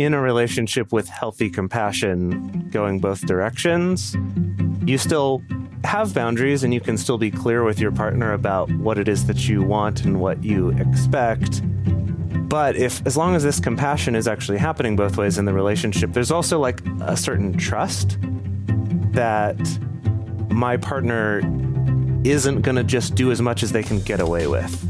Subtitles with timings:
[0.00, 4.16] in a relationship with healthy compassion going both directions,
[4.86, 5.42] you still
[5.84, 9.26] have boundaries and you can still be clear with your partner about what it is
[9.26, 11.60] that you want and what you expect.
[12.48, 16.12] But if as long as this compassion is actually happening both ways in the relationship,
[16.12, 18.16] there's also like a certain trust
[19.12, 19.58] that
[20.50, 21.42] my partner
[22.24, 24.89] isn't going to just do as much as they can get away with.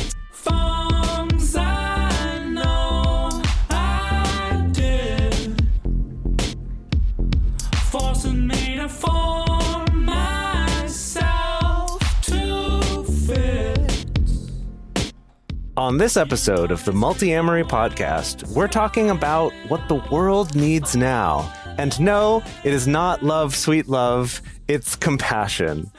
[15.81, 21.51] On this episode of the Multiamory podcast, we're talking about what the world needs now.
[21.79, 25.89] And no, it is not love, sweet love, it's compassion.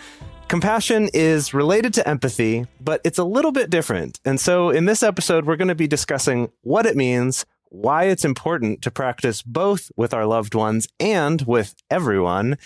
[0.46, 4.20] Compassion is related to empathy, but it's a little bit different.
[4.24, 8.24] And so in this episode, we're going to be discussing what it means, why it's
[8.24, 12.56] important to practice both with our loved ones and with everyone,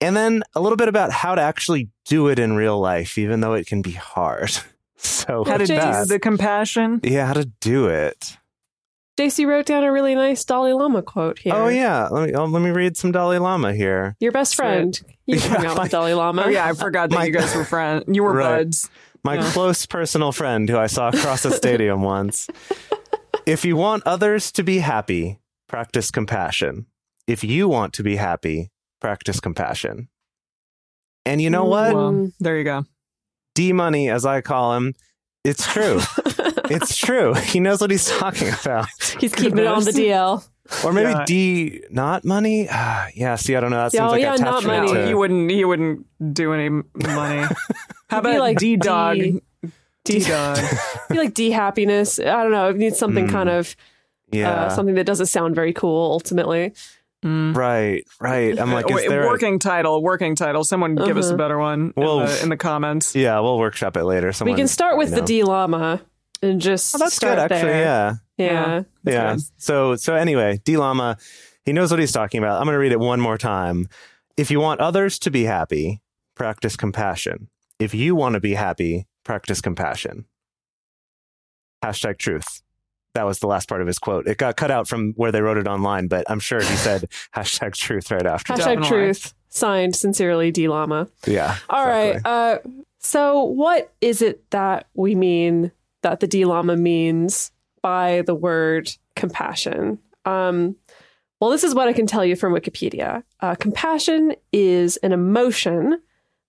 [0.00, 3.42] and then a little bit about how to actually do it in real life, even
[3.42, 4.50] though it can be hard.
[4.96, 7.00] So, How to with that- the compassion?
[7.02, 8.36] yeah, how to do it.
[9.16, 11.54] Jase wrote down a really nice Dalai Lama quote here.
[11.54, 14.16] Oh yeah, let me oh, let me read some Dalai Lama here.
[14.20, 14.98] Your best friend.
[15.26, 16.42] You Yeah, hung out my- with Dalai Lama.
[16.46, 18.04] Oh yeah, I forgot that My- you guys were friends.
[18.08, 18.64] You were Right.
[18.64, 18.88] buds.
[19.22, 22.48] My close personal friend who I saw across a stadium once.
[23.46, 26.86] If you want others to be happy, practice compassion.
[27.26, 28.70] If you want to be happy,
[29.00, 30.08] practice compassion.
[31.24, 31.94] And you know what?
[31.94, 32.84] Well, there you go.
[33.54, 34.94] D Money, as I call him,
[35.44, 36.00] it's true.
[36.70, 37.34] it's true.
[37.34, 38.86] He knows what he's talking about.
[39.20, 40.46] He's keeping it on the DL.
[40.82, 41.24] Or maybe Yeah.
[41.26, 42.66] D not money.
[42.70, 43.36] Ah, yeah.
[43.36, 43.76] See, I don't know.
[43.88, 45.00] That Yeah, seems oh, like yeah, not attachment money.
[45.02, 45.50] to- He wouldn't.
[45.50, 47.46] He wouldn't do any money.
[48.08, 49.16] How about like D dog?
[49.18, 49.40] D-
[50.04, 50.58] D dog.
[51.10, 52.18] Be like D happiness.
[52.18, 52.70] I don't know.
[52.70, 53.30] It needs something Mm.
[53.30, 53.76] kind of
[54.32, 54.50] yeah.
[54.64, 56.12] uh, something that doesn't sound very cool.
[56.12, 56.72] Ultimately,
[57.24, 57.56] Mm.
[57.56, 58.58] Right, right.
[58.60, 60.02] I'm like, is Wait, there a- working title?
[60.02, 60.62] Working title.
[60.62, 61.36] Someone give us a Uh-huh.
[61.38, 63.14] better one Well, in, the, in the comments.
[63.16, 64.30] Yeah, we'll workshop it later.
[64.32, 65.26] Someone, we can start with you the know.
[65.26, 66.02] D Lama
[66.42, 67.70] and just Oh, that's start good, actually.
[67.72, 67.80] there.
[67.80, 68.82] Yeah, Yeah.
[69.04, 69.32] yeah.
[69.36, 69.42] good.
[69.56, 71.16] So, so anyway, D Lama,
[71.64, 72.58] he knows what he's talking about.
[72.60, 73.88] I'm going to read it one more time.
[74.36, 76.02] If you want others to be happy,
[76.34, 77.48] practice compassion.
[77.78, 80.26] If you want to be happy, practice compassion.
[81.82, 82.60] Hashtag truth.
[83.14, 84.26] That was the last part of his quote.
[84.26, 87.08] It got cut out from where they wrote it online, but I'm sure he said
[87.34, 88.52] hashtag truth right after.
[88.52, 88.88] Hashtag Definitely.
[88.88, 89.34] truth.
[89.48, 91.08] Signed, sincerely, D Lama.
[91.26, 91.56] Yeah.
[91.70, 92.16] All right.
[92.16, 92.72] exactly.
[92.74, 95.70] Uh, so, what is it that we mean
[96.02, 97.52] that the D Lama means
[97.82, 99.98] by the word compassion?
[100.24, 100.76] Um,
[101.40, 103.22] well, this is what I can tell you from Wikipedia.
[103.40, 106.00] Uh, compassion is an emotion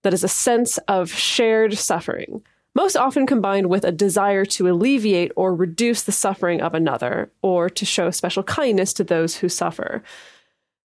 [0.03, 2.41] that is a sense of shared suffering,
[2.75, 7.69] most often combined with a desire to alleviate or reduce the suffering of another, or
[7.69, 10.03] to show special kindness to those who suffer.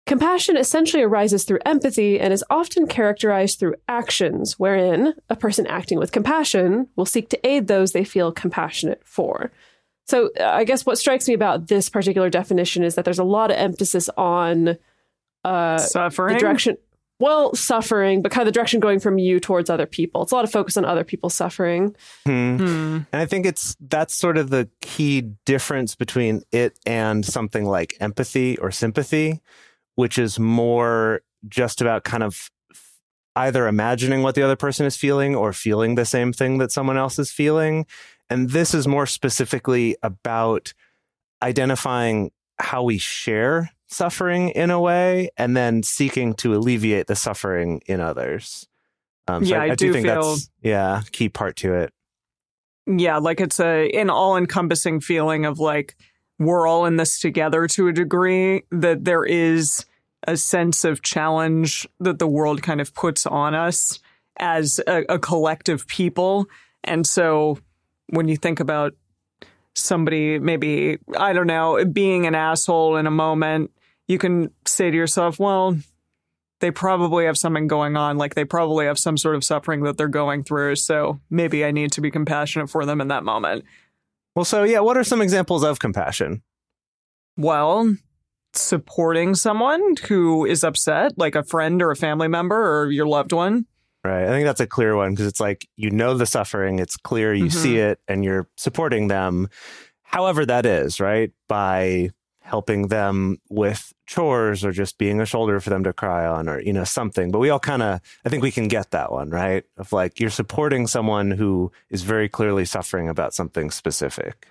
[0.07, 5.99] Compassion essentially arises through empathy and is often characterized through actions, wherein a person acting
[5.99, 9.51] with compassion will seek to aid those they feel compassionate for.
[10.07, 13.25] So, uh, I guess what strikes me about this particular definition is that there's a
[13.25, 14.79] lot of emphasis on
[15.45, 16.35] uh, Suffering.
[16.35, 16.77] the direction,
[17.19, 20.23] well, suffering, but kind of the direction going from you towards other people.
[20.23, 21.97] It's a lot of focus on other people's suffering.
[22.25, 22.57] Hmm.
[22.57, 22.99] Hmm.
[23.13, 27.95] And I think it's that's sort of the key difference between it and something like
[28.01, 29.41] empathy or sympathy,
[29.95, 32.51] which is more just about kind of
[33.35, 36.97] either imagining what the other person is feeling or feeling the same thing that someone
[36.97, 37.87] else is feeling.
[38.29, 40.73] And this is more specifically about
[41.43, 47.81] identifying how we share suffering in a way and then seeking to alleviate the suffering
[47.87, 48.67] in others.
[49.29, 51.93] Um, Yeah, I do think feel- that's yeah, key part to it.
[52.87, 55.97] yeah like it's a an all-encompassing feeling of like
[56.39, 59.85] we're all in this together to a degree that there is
[60.29, 63.99] a sense of challenge that the world kind of puts on us
[64.39, 66.47] as a, a collective people
[66.85, 67.59] and so
[68.11, 68.93] when you think about
[69.75, 73.71] somebody maybe i don't know being an asshole in a moment
[74.09, 75.77] you can say to yourself well
[76.61, 78.17] they probably have something going on.
[78.17, 80.77] Like they probably have some sort of suffering that they're going through.
[80.77, 83.67] So maybe I need to be compassionate for them in that moment.
[84.35, 86.41] Well, so yeah, what are some examples of compassion?
[87.37, 87.95] Well,
[88.55, 93.33] supporting someone who is upset, like a friend or a family member or your loved
[93.33, 93.67] one.
[94.03, 94.25] Right.
[94.25, 97.35] I think that's a clear one because it's like you know the suffering, it's clear,
[97.35, 97.53] you Mhm.
[97.53, 99.49] see it, and you're supporting them,
[100.05, 101.33] however that is, right?
[101.49, 102.11] By
[102.41, 106.61] helping them with chores or just being a shoulder for them to cry on or,
[106.61, 107.31] you know, something.
[107.31, 109.65] But we all kind of, I think we can get that one, right?
[109.77, 114.47] Of like you're supporting someone who is very clearly suffering about something specific.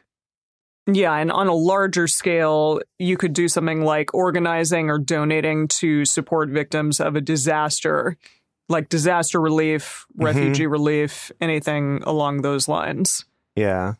[0.87, 6.05] Yeah, and on a larger scale, you could do something like organizing or donating to
[6.05, 8.17] support victims of a disaster,
[8.69, 10.25] like disaster relief, Mhm.
[10.25, 13.25] refugee relief, anything along those lines.
[13.55, 13.93] Yeah.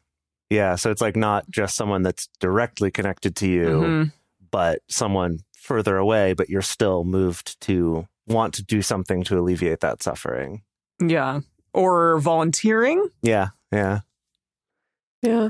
[0.52, 0.76] Yeah.
[0.76, 3.66] So it's like not just someone that's directly connected to you.
[3.68, 4.12] Mhm.
[4.56, 9.82] But someone further away, but you're still moved to want to do something to alleviate
[9.82, 10.62] that suffering.
[11.06, 11.42] Yeah.
[11.74, 13.06] Or volunteering.
[13.22, 14.00] Yeah, yeah.
[15.22, 15.50] Yeah.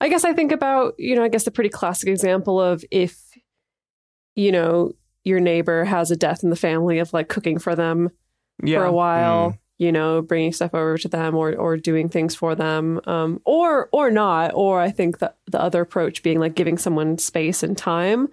[0.00, 3.16] I guess I think about, you know, I guess a pretty classic example of if,
[4.34, 8.10] you know, your neighbor has a death in the family of like cooking for them
[8.64, 8.78] Yeah.
[8.80, 9.58] for a while, Mm.
[9.80, 13.88] You know, bringing stuff over to them or or doing things for them, um, or
[13.92, 14.52] or not.
[14.54, 18.28] Or I think the the other approach being like giving someone space and time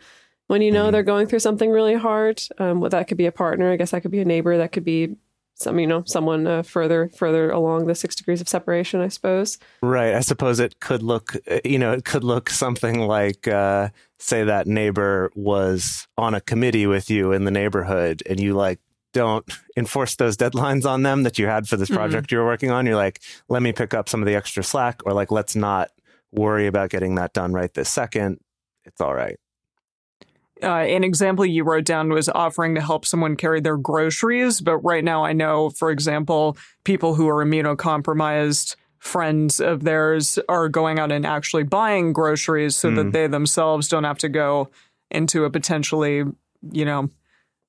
[0.47, 0.91] when you know Mhm.
[0.91, 2.41] they're going through something really hard.
[2.59, 3.71] Um, well, that could be a partner.
[3.71, 4.57] I guess that could be a neighbor.
[4.57, 5.15] That could be
[5.55, 8.99] some, you know, someone uh, further further along the six degrees of separation.
[9.01, 9.57] I suppose.
[9.81, 10.13] Right.
[10.15, 13.89] I suppose it could look, uh, you know, it could look something like, uh,
[14.19, 18.79] say that neighbor was on a committee with you in the neighborhood and you like
[19.13, 19.45] don't
[19.75, 21.95] enforce those deadlines on them that you had for this Mhm.
[21.95, 22.85] project you were working on.
[22.85, 23.19] You're like,
[23.49, 25.89] let me pick up some of the extra slack or like, let's not
[26.31, 28.39] worry about getting that done right this second.
[28.85, 29.37] It's all right.
[30.63, 34.59] uh, an example you wrote down was offering to help someone carry their groceries.
[34.59, 40.67] But right now, I know, for example, people who are immunocompromised, friends of theirs, are
[40.67, 42.95] going out and actually buying groceries so Hmm.
[42.95, 44.69] that they themselves don't have to go
[45.11, 46.23] into a potentially,
[46.71, 47.09] you know,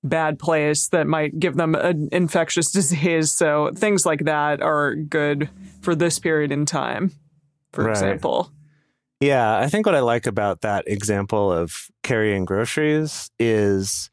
[0.05, 3.33] bad place that might give them an infectious disease.
[3.33, 5.49] So things like that are good
[5.81, 7.13] for this period in time,
[7.73, 7.91] for Right.
[7.93, 8.51] example.
[9.21, 14.11] Yeah, I think what I like about that example of carrying groceries is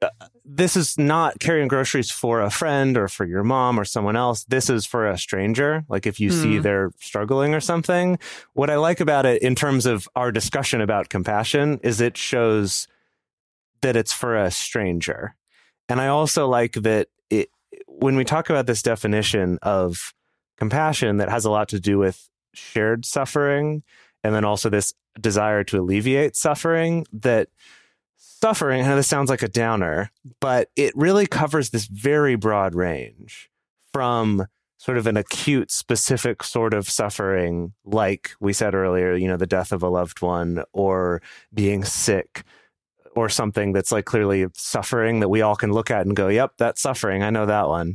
[0.00, 0.08] uh,
[0.44, 4.44] this is not carrying groceries for a friend or for your mom or someone else.
[4.44, 5.84] This is for a stranger.
[5.88, 6.62] Like if you see Hmm.
[6.62, 8.18] they're struggling or something.
[8.52, 12.86] What I like about it in terms of our discussion about compassion is it shows
[13.82, 15.34] that it's for a stranger.
[15.88, 17.50] And I also like that it
[17.86, 20.14] when we talk about this definition of
[20.56, 23.82] compassion that has a lot to do with shared suffering
[24.24, 27.48] and then also this desire to alleviate suffering that
[28.16, 33.50] suffering know this sounds like a downer but it really covers this very broad range
[33.92, 34.46] from
[34.78, 39.46] sort of an acute specific sort of suffering like we said earlier you know the
[39.46, 41.20] death of a loved one or
[41.52, 42.42] being sick
[43.14, 46.52] or something that's like clearly suffering that we all can look at and go yep
[46.58, 47.94] that's suffering i know that one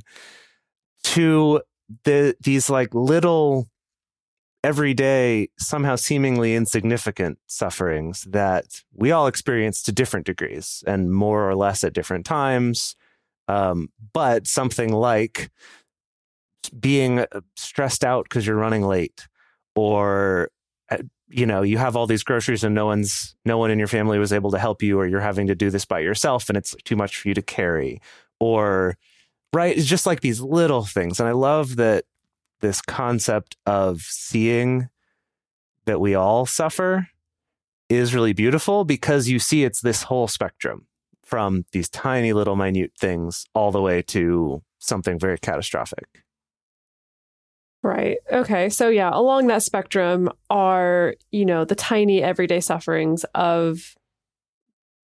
[1.04, 1.62] to
[2.04, 3.68] the these like little
[4.64, 11.56] everyday, somehow seemingly insignificant sufferings that we all experience to different degrees and more or
[11.56, 12.96] less at different times.
[13.48, 15.50] Um, but something like
[16.78, 17.26] being uh,
[17.56, 19.28] stressed out because you're running late,
[19.74, 20.50] or
[21.30, 24.20] you know you have all these groceries and no one's no one in your family
[24.20, 26.76] was able to help you, or you're having to do this by yourself and it's
[26.84, 28.02] too much for you to carry,
[28.40, 28.98] or
[29.54, 32.06] right, it's just like these little things, and I love that
[32.62, 34.90] this concept of seeing
[35.86, 37.08] that we all suffer
[37.90, 40.88] is really beautiful because you see it's this whole spectrum
[41.24, 46.24] from these tiny little minute things all the way to something very catastrophic.
[47.84, 48.18] Right.
[48.32, 48.70] Okay.
[48.70, 53.96] So yeah, along that spectrum are, you know, the tiny everyday sufferings of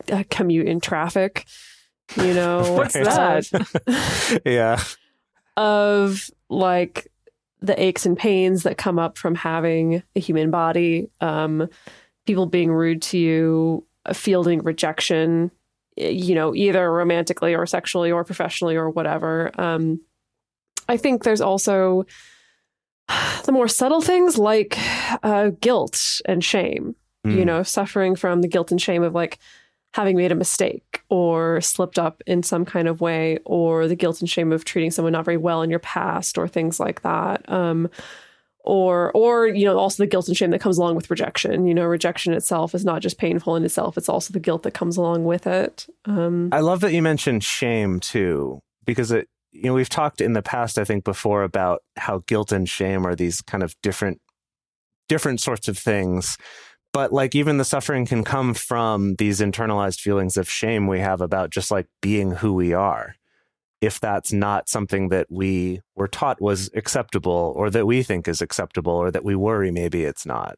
[0.09, 1.45] a commute in traffic.
[2.17, 4.41] You know, What's that?
[4.45, 4.81] yeah.
[5.57, 7.07] of like
[7.61, 11.69] the aches and pains that come up from having a human body, um,
[12.25, 15.51] people being rude to you, uh, fielding rejection,
[15.95, 19.51] you know, either romantically or sexually or professionally or whatever.
[19.57, 20.01] Um,
[20.89, 22.05] I think there's also
[23.45, 24.77] the more subtle things like
[25.23, 26.95] uh, guilt and shame,
[27.25, 27.45] you Mm.
[27.45, 29.39] know, suffering from the guilt and shame of like
[29.93, 34.19] having made a mistake or slipped up in some kind of way, or the guilt
[34.21, 37.47] and shame of treating someone not very well in your past, or things like that.
[37.49, 37.89] Um,
[38.65, 41.67] or, or you know, also the guilt and shame that comes along with rejection.
[41.67, 44.73] You know, rejection itself is not just painful in itself; it's also the guilt that
[44.73, 45.85] comes along with it.
[46.05, 50.33] Um, I love that you mentioned shame too, because it, you know, we've talked in
[50.33, 54.19] the past, I think, before about how guilt and shame are these kind of different,
[55.07, 56.37] different sorts of things.
[56.91, 61.21] But like even the suffering can come from these internalized feelings of shame we have
[61.21, 63.15] about just like being who we are
[63.81, 68.41] if that's not something that we were taught was acceptable or that we think is
[68.41, 70.55] acceptable or that we worry maybe it's not.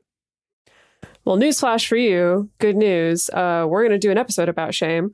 [1.23, 2.49] Well, newsflash for you.
[2.59, 3.31] Good news.
[3.31, 5.11] Uh, we're going to do an episode about shame.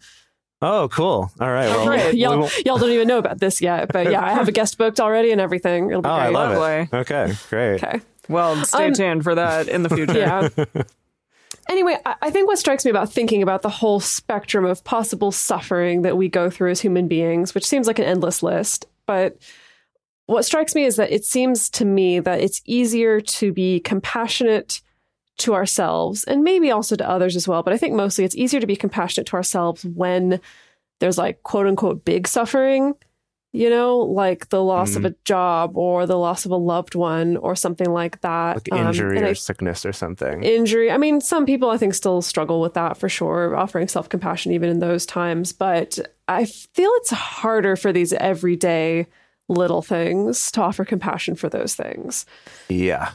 [0.62, 1.32] Oh, cool.
[1.40, 1.68] All right.
[1.68, 2.14] Well, Great.
[2.14, 4.52] we Y'all, won't- y'all don't even know about this yet, but yeah, I have a
[4.52, 5.90] guest booked already and everything.
[5.90, 6.24] It'll be oh, great.
[6.26, 6.90] I love Lovely.
[6.92, 7.02] it.
[7.02, 7.84] Okay, great.
[7.84, 8.02] Okay.
[8.30, 10.14] Well, stay Um, tuned for that in the future.
[10.20, 10.50] Yeah.
[11.70, 15.32] anyway, I, I think what strikes me about thinking about the whole spectrum of possible
[15.32, 19.38] suffering that we go through as human beings, which seems like an endless list, but
[20.28, 24.82] what strikes me is that it seems to me that it's easier to be compassionate
[25.42, 27.64] to ourselves and maybe also to others as well.
[27.64, 30.40] But I think mostly it's easier to be compassionate to ourselves when
[31.00, 32.94] there's like quote unquote big suffering,
[33.54, 37.36] you know, like the loss of a job or the loss of a loved one
[37.38, 38.56] or something like that.
[38.58, 40.42] Like Um, injury and or I- sickness or something.
[40.44, 40.90] injury.
[40.92, 44.54] I mean, some people I think still struggle with that for sure, offering self compassion
[44.54, 45.52] even in those times.
[45.54, 49.08] But I feel it's harder for these everyday
[49.50, 52.26] little things to offer compassion for those things.
[52.70, 53.12] Yeah,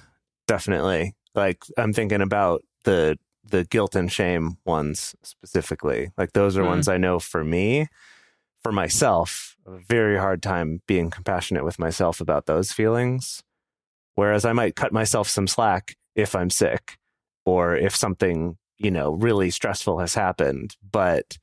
[0.47, 1.15] definitely.
[1.37, 6.11] Like I'm thinking about the the guilt and shame ones specifically.
[6.19, 6.69] Like those are Hmm.
[6.71, 7.87] ones I know for me,
[8.63, 13.45] for myself, a very hard time being compassionate with myself about those feelings.
[14.17, 16.97] Whereas I might cut myself some slack if I'm sick
[17.45, 21.39] or if something, you know, really stressful has happened, but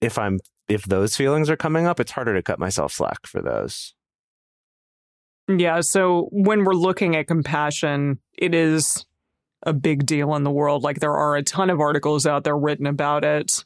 [0.00, 3.42] if I'm if those feelings are coming up, it's harder to cut myself slack for
[3.42, 3.94] those.
[5.48, 5.80] Yeah.
[5.80, 9.04] So when we're looking at compassion, it is
[9.64, 10.82] a big deal in the world.
[10.82, 13.64] Like there are a ton of articles out there written about it.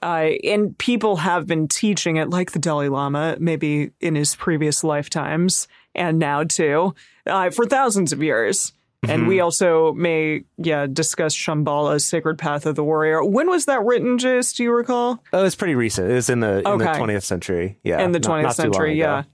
[0.00, 4.82] Uh, and people have been teaching it, like the Dalai Lama, maybe in his previous
[4.82, 6.94] lifetimes and now too,
[7.26, 8.72] uh, for thousands of years.
[9.04, 13.24] And we also may, yeah, discuss Shambhala's Sacred Path of the Warrior.
[13.24, 14.52] When was that written, Jase?
[14.52, 15.20] Do you recall?
[15.32, 16.08] Oh, it's pretty recent.
[16.08, 17.80] It was in the in the 20th century.
[17.82, 19.24] Yeah, in the not- 20th not century yeah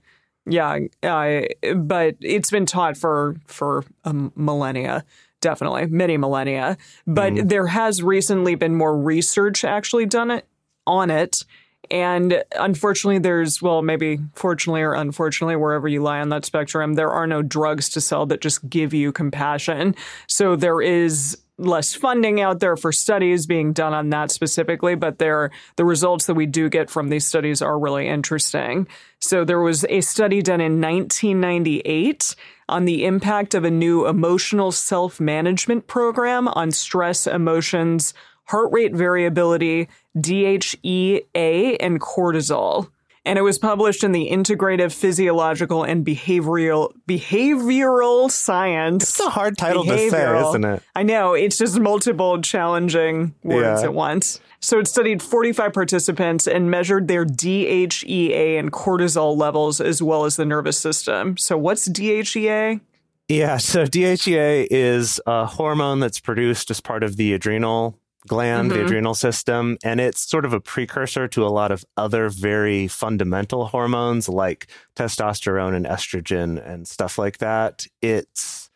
[0.45, 1.41] yeah uh,
[1.75, 5.03] but it's been taught for for um, millennia
[5.41, 6.77] definitely many millennia.
[7.07, 7.47] But Mm-hmm.
[7.47, 10.45] there has recently been more research actually done it
[10.85, 11.45] on it.
[11.91, 17.09] And unfortunately there's well maybe fortunately or unfortunately wherever you lie on that spectrum there
[17.09, 19.95] are no drugs to sell that just give you compassion.
[20.27, 25.19] So there is less funding out there for studies being done on that specifically, but
[25.19, 28.87] there the results that we do get from these studies are really interesting.
[29.19, 32.35] So there was a study done in 1998
[32.69, 38.13] on the impact of a new emotional self-management program on stress, emotions,
[38.45, 42.89] heart rate variability, DHEA, and cortisol.
[43.25, 49.03] And it was published in the Integrative Physiological and Behavioral Behavioral Science.
[49.09, 50.81] It's a hard title to say, isn't it?
[50.95, 51.33] I know.
[51.33, 53.87] It's just multiple challenging words Yeah.
[53.87, 54.39] at once.
[54.61, 60.35] So it studied 45 participants and measured their DHEA and cortisol levels as well as
[60.35, 61.37] the nervous system.
[61.37, 62.81] So what's DHEA?
[63.29, 63.57] Yeah.
[63.57, 67.97] So DHEA is a hormone that's produced as part of the adrenal
[68.27, 68.85] gland, the Mhm.
[68.85, 73.67] adrenal system, and it's sort of a precursor to a lot of other very fundamental
[73.67, 77.85] hormones like testosterone and estrogen and stuff like that.
[78.01, 78.69] It's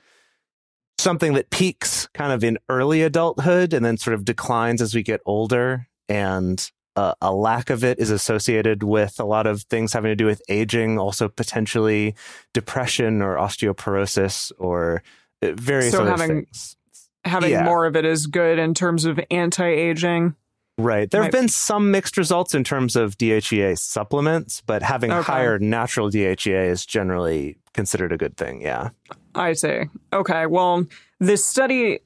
[0.97, 5.03] something that peaks kind of in early adulthood and then sort of declines as we
[5.03, 5.87] get older.
[6.07, 10.15] And uh, a lack of it is associated with a lot of things having to
[10.15, 12.15] do with aging, also potentially
[12.53, 15.01] depression or osteoporosis or
[15.41, 16.77] uh, various So other having- things.
[17.25, 17.63] Having Yeah.
[17.63, 20.35] more of it is good in terms of anti-aging.
[20.77, 21.09] Right.
[21.09, 25.21] There have been some mixed results in terms of DHEA supplements, but having Okay.
[25.31, 28.61] higher natural DHEA is generally considered a good thing.
[28.61, 28.89] Yeah.
[29.35, 29.83] I see.
[30.11, 30.47] Okay.
[30.47, 30.85] Well,
[31.19, 31.99] this study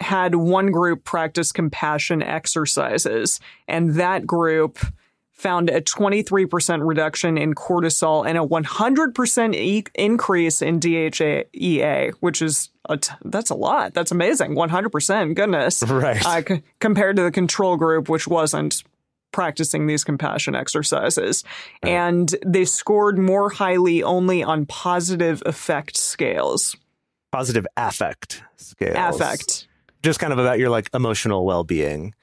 [0.00, 4.78] had one group practice compassion exercises, and that group
[5.34, 12.70] found a 23% reduction in cortisol and a 100% e- increase in DHEA, which is
[12.88, 13.94] a t- that's a lot.
[13.94, 14.54] That's amazing.
[14.54, 15.34] 100%.
[15.34, 15.82] Goodness.
[15.88, 16.24] Right.
[16.24, 18.82] Uh, c- compared to the control group, which wasn't
[19.32, 21.42] practicing these compassion exercises.
[21.82, 26.76] And they scored more highly only on positive effect scales.
[27.32, 29.16] Positive affect scales.
[29.20, 29.66] Affect.
[30.04, 32.14] Just kind of about your like emotional well being.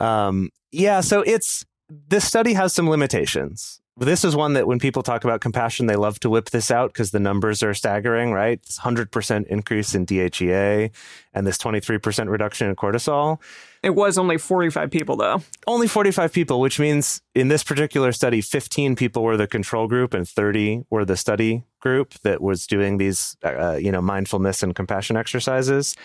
[0.00, 1.00] Um, yeah.
[1.00, 3.80] So it's this study has some limitations.
[3.96, 6.92] This is one that when people talk about compassion, they love to whip this out
[6.92, 8.60] because the numbers are staggering, right?
[8.62, 10.92] It's 100% increase in DHEA
[11.34, 13.40] and this 23% reduction in cortisol.
[13.82, 15.42] It was only 45 people, though.
[15.66, 20.14] only 45 people, which means in this particular study, 15 people were the control group
[20.14, 24.76] and 30 were the study group that was doing these, uh, you know, mindfulness and
[24.76, 25.96] compassion exercises.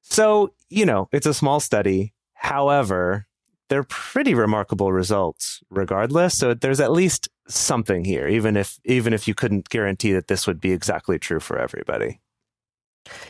[0.00, 2.12] So, you know, it's a small study.
[2.34, 3.26] However,
[3.72, 6.36] they're pretty remarkable results regardless.
[6.36, 10.46] So there's at least something here, even if even if you couldn't guarantee that this
[10.46, 12.20] would be exactly true for everybody.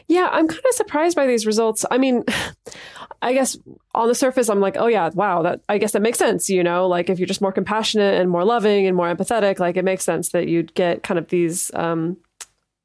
[0.08, 1.84] Yeah, I'm kind of surprised by these results.
[1.92, 2.24] I mean,
[3.22, 3.56] I guess
[3.94, 6.50] on the surface, I'm like, oh yeah, wow, that I guess that makes sense.
[6.50, 9.76] You know, like if you're just more compassionate and more loving and more empathetic, like
[9.76, 12.16] it makes sense that you'd get kind of these um,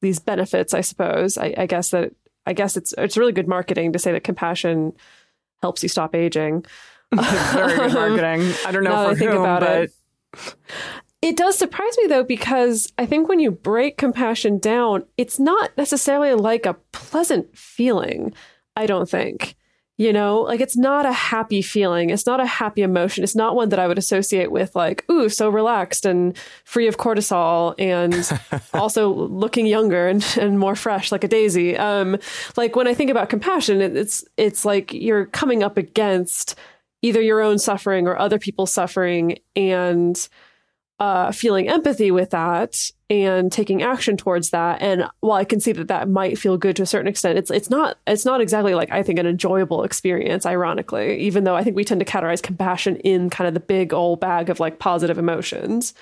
[0.04, 0.76] these benefits.
[0.76, 1.40] I suppose.
[1.40, 2.14] I, I guess that
[2.46, 4.94] I guess it's it's really good marketing to say that compassion
[5.64, 6.64] helps you stop aging.
[7.14, 8.54] Very good marketing.
[8.66, 9.92] I don't know Now for I think whom, about but it.
[11.22, 15.76] It does surprise me though, because I think when you break compassion down, it's not
[15.78, 18.34] necessarily like a pleasant feeling.
[18.76, 19.56] I don't think.
[20.00, 22.12] You know, like it's not a happy feeling.
[22.12, 23.24] It's not a happy emotion.
[23.24, 26.98] It's not one that I would associate with like, ooh, so relaxed and free of
[26.98, 28.14] cortisol and
[28.76, 31.76] also looking younger and, and more fresh like a daisy.
[31.76, 32.20] Um,
[32.56, 36.54] like when I think about compassion, it, it's it's like you're coming up against
[37.02, 40.28] either your own suffering or other people's suffering and
[41.00, 44.82] uh, feeling empathy with that and taking action towards that.
[44.82, 47.52] And while I can see that that might feel good to a certain extent, it's
[47.52, 50.46] it's not it's not exactly like I think an enjoyable experience.
[50.46, 53.94] Ironically, even though I think we tend to categorize compassion in kind of the big
[53.94, 55.94] old bag of like positive emotions.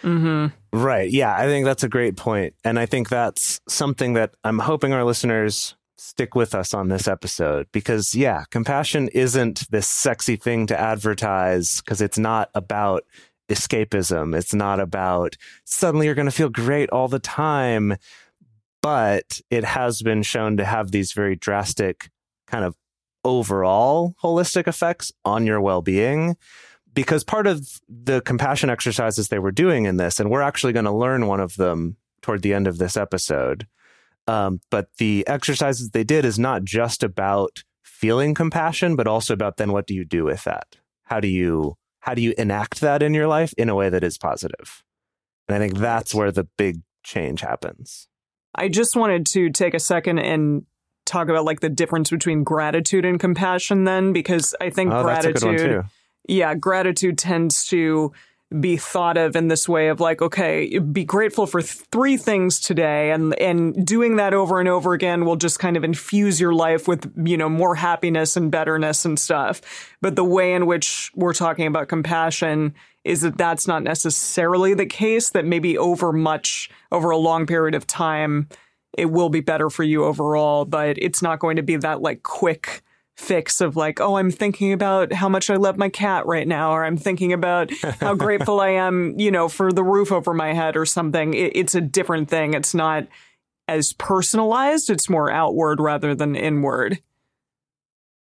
[0.72, 1.10] Right.
[1.12, 2.20] Yeah, I think that's a great.
[2.64, 7.08] And I think that's something that I'm hoping our listeners stick with us on this
[7.08, 13.06] episode because, yeah, compassion isn't this sexy thing to advertise because it's not about
[13.50, 14.36] escapism.
[14.36, 17.96] It's not about suddenly you're going to feel great all the time.
[18.82, 22.10] But it has been shown to have these very drastic
[22.46, 22.76] kind of
[23.24, 26.38] overall holistic effects on your well being
[26.94, 30.86] because part of the compassion exercises they were doing in this, and we're actually going
[30.86, 33.68] to learn one of them toward the end of this episode.
[34.28, 39.58] Um, but the exercises they did is not just about feeling compassion, but also about
[39.58, 40.78] then what do you do with that?
[41.04, 44.04] How do you how do you enact that in your life in a way that
[44.04, 44.84] is positive?
[45.48, 48.08] And I think that's where the big change happens.
[48.54, 50.66] I just wanted to take a second and
[51.06, 55.36] talk about like the difference between gratitude and compassion then because I think Oh, gratitude
[55.36, 55.84] good one too.
[56.28, 58.12] yeah, gratitude tends to
[58.60, 62.60] be thought of in this way of like, okay, be grateful for th- three things
[62.60, 66.54] today, and and doing that over and over again will just kind of infuse your
[66.54, 69.62] life with you know more happiness and betterness and stuff.
[70.02, 74.86] But the way in which we're talking about compassion is that that's not necessarily the
[74.86, 75.32] case.
[75.32, 78.48] That maybe over much over a long period of time,
[78.96, 82.22] it will be better for you overall, but it's not going to be that like
[82.22, 82.84] quick
[83.16, 86.72] fix of like, oh, I'm thinking about how much I love my cat right now,
[86.72, 90.54] or I'm thinking about how grateful I am, you know, for the roof over my
[90.54, 91.34] head or something.
[91.34, 92.54] It, it's a different thing.
[92.54, 93.08] It's not
[93.68, 94.90] as personalized.
[94.90, 97.02] It's more outward rather than inward.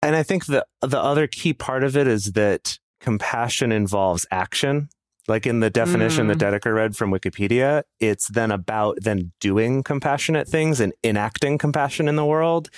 [0.02, 4.88] And I think the the other key part of it is that compassion involves action.
[5.28, 6.58] Like in the definition that mm.
[6.58, 12.16] Dedeker read from Wikipedia, it's then about then doing compassionate things and enacting compassion in
[12.16, 12.70] the world.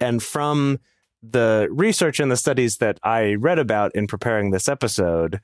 [0.00, 0.80] And from
[1.22, 5.40] the research and the studies that I read about in preparing this episode,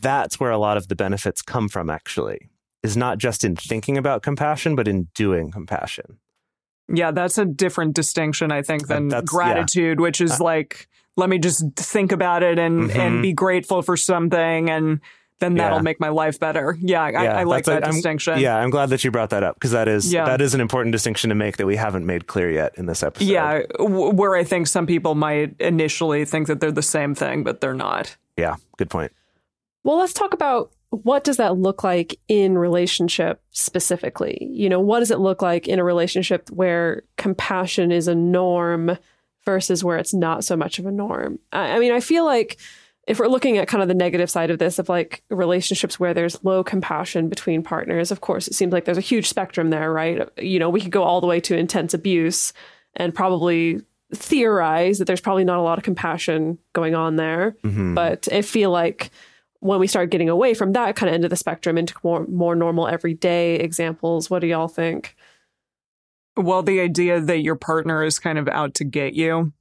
[0.00, 2.48] that's where a lot of the benefits come from, actually,
[2.82, 6.18] is not just in thinking about compassion, but in doing compassion.
[6.92, 9.36] Yeah, that's a different distinction, I think, than that's- yeah.
[9.36, 12.96] gratitude, which is like, let me just think about it and, Mhm.
[12.96, 15.00] and be grateful for something and
[15.40, 15.82] then that'll Yeah.
[15.82, 16.76] make my life better.
[16.80, 18.38] Yeah, I, I like that's a- that I'm- distinction.
[18.38, 20.24] Yeah, I'm glad that you brought that up because that is Yeah.
[20.26, 23.02] that is an important distinction to make that we haven't made clear yet in this
[23.02, 23.26] episode.
[23.28, 27.42] Yeah, w- where I think some people might initially think that they're the same thing,
[27.42, 28.16] but they're not.
[28.36, 29.12] yeah, good point.
[29.82, 34.38] Well, let's talk about what does that look like in relationship specifically?
[34.52, 38.96] You know, what does it look like in a relationship where compassion is a norm
[39.44, 41.38] versus where it's not so much of a norm?
[41.52, 42.56] I, I mean, I feel like
[43.06, 46.14] if we're looking at kind of the negative side of this, of like relationships where
[46.14, 49.92] there's low compassion between partners, of course, it seems like there's a huge spectrum there,
[49.92, 50.28] right?
[50.38, 52.52] You know, we could go all the way to intense abuse
[52.94, 53.82] and probably
[54.14, 57.56] theorize that there's probably not a lot of compassion going on there.
[57.62, 57.94] Mhm.
[57.94, 59.10] But I feel like
[59.60, 62.26] when we start getting away from that kind of end of the spectrum into more
[62.26, 65.16] more normal everyday examples, what do y'all think?
[66.36, 69.52] Well, the idea that your partner is kind of out to get you.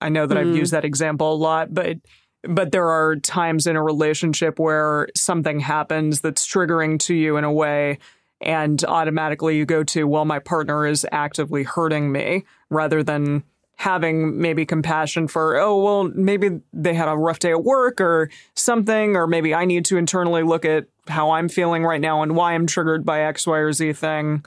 [0.00, 0.56] I know that I've Mhm.
[0.56, 1.98] used that example a lot, but
[2.42, 7.44] but there are times in a relationship where something happens that's triggering to you in
[7.44, 7.98] a way
[8.40, 13.42] and automatically you go to, well, my partner is actively hurting me rather than
[13.76, 18.30] having maybe compassion for, oh, well, maybe they had a rough day at work or
[18.54, 22.34] something, or maybe I need to internally look at how I'm feeling right now and
[22.34, 24.44] why I'm triggered by X, Y, or Z thing.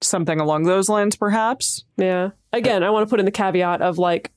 [0.00, 1.84] Something along those lines, perhaps.
[1.96, 2.30] Yeah.
[2.52, 4.30] Again, I want to put in the caveat of like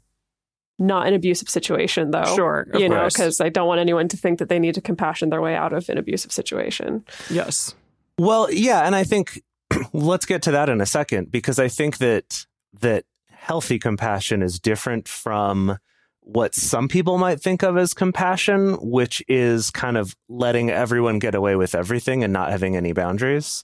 [0.81, 2.35] not an abusive situation though.
[2.35, 4.81] Sure, of You know, because I don't want anyone to think that they need to
[4.81, 7.05] compassion their way out of an abusive situation.
[7.29, 7.73] Yes.
[8.17, 9.41] Well, yeah, and I think
[9.93, 12.45] let's get to that in a second because I think that
[12.81, 15.77] that healthy compassion is different from
[16.21, 21.35] what some people might think of as compassion, which is kind of letting everyone get
[21.35, 23.63] away with everything and not having any boundaries.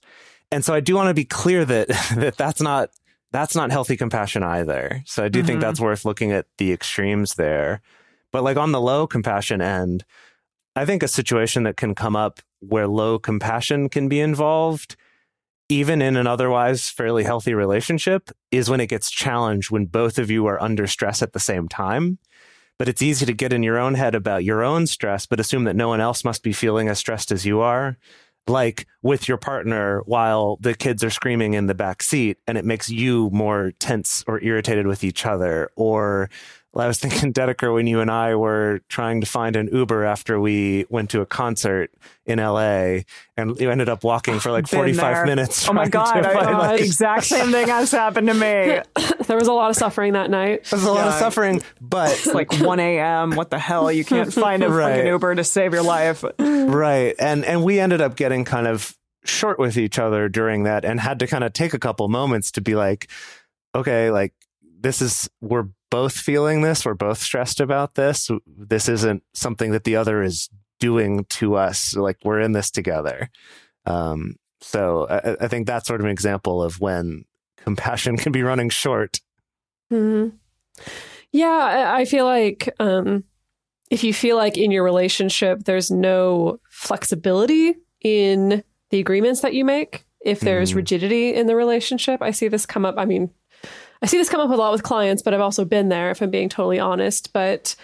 [0.50, 2.90] And so I do want to be clear that that that's not
[3.32, 5.02] that's not healthy compassion either.
[5.04, 5.62] So I do think Mhm.
[5.62, 7.80] that's worth looking at the extremes there.
[8.32, 10.04] But like on the low compassion end,
[10.76, 14.96] I think a situation that can come up where low compassion can be involved,
[15.68, 20.30] even in an otherwise fairly healthy relationship, is when it gets challenged when both of
[20.30, 22.18] you are under stress at the same time.
[22.78, 25.64] But it's easy to get in your own head about your own stress, but assume
[25.64, 27.96] that no one else must be feeling as stressed as you are.
[28.48, 32.64] Like with your partner while the kids are screaming in the back seat, and it
[32.64, 35.70] makes you more tense or irritated with each other.
[35.76, 36.30] Or
[36.76, 40.38] I was thinking, Dedeker, when you and I were trying to find an Uber after
[40.38, 41.90] we went to a concert
[42.26, 43.00] in LA,
[43.36, 45.26] and you ended up walking for like Been 45 there.
[45.26, 45.68] minutes.
[45.68, 46.12] Oh my god!
[46.20, 48.80] to I, find, uh, like, exact same thing has happened to me.
[49.26, 50.64] there was a lot of suffering that night.
[50.64, 53.32] There was a lot of suffering, but It's like 1 a.m.
[53.34, 53.90] What the hell?
[53.90, 54.96] You can't find a Right.
[54.96, 56.22] fucking Uber to save your life.
[56.38, 60.84] right, and and we ended up getting kind of short with each other during that,
[60.84, 63.08] and had to kind of take a couple moments to be like,
[63.74, 64.32] okay, like
[64.80, 68.30] this is we're both feeling this, we're both stressed about this.
[68.46, 70.48] This isn't something that the other is
[70.80, 71.96] doing to us.
[71.96, 73.30] Like we're in this together.
[73.86, 77.24] Um, so I, I think that's sort of an example of when
[77.56, 79.18] compassion can be running short.
[79.90, 80.28] hmm
[81.32, 83.24] Yeah, I, I feel like um,
[83.90, 89.64] if you feel like in your relationship there's no flexibility in the agreements that you
[89.64, 90.76] make, if there's Mhm.
[90.76, 92.96] rigidity in the relationship, I see this come up.
[92.98, 93.30] I mean,
[94.02, 96.22] I see this come up a lot with clients, but I've also been there, if
[96.22, 97.32] I'm being totally honest.
[97.32, 97.74] But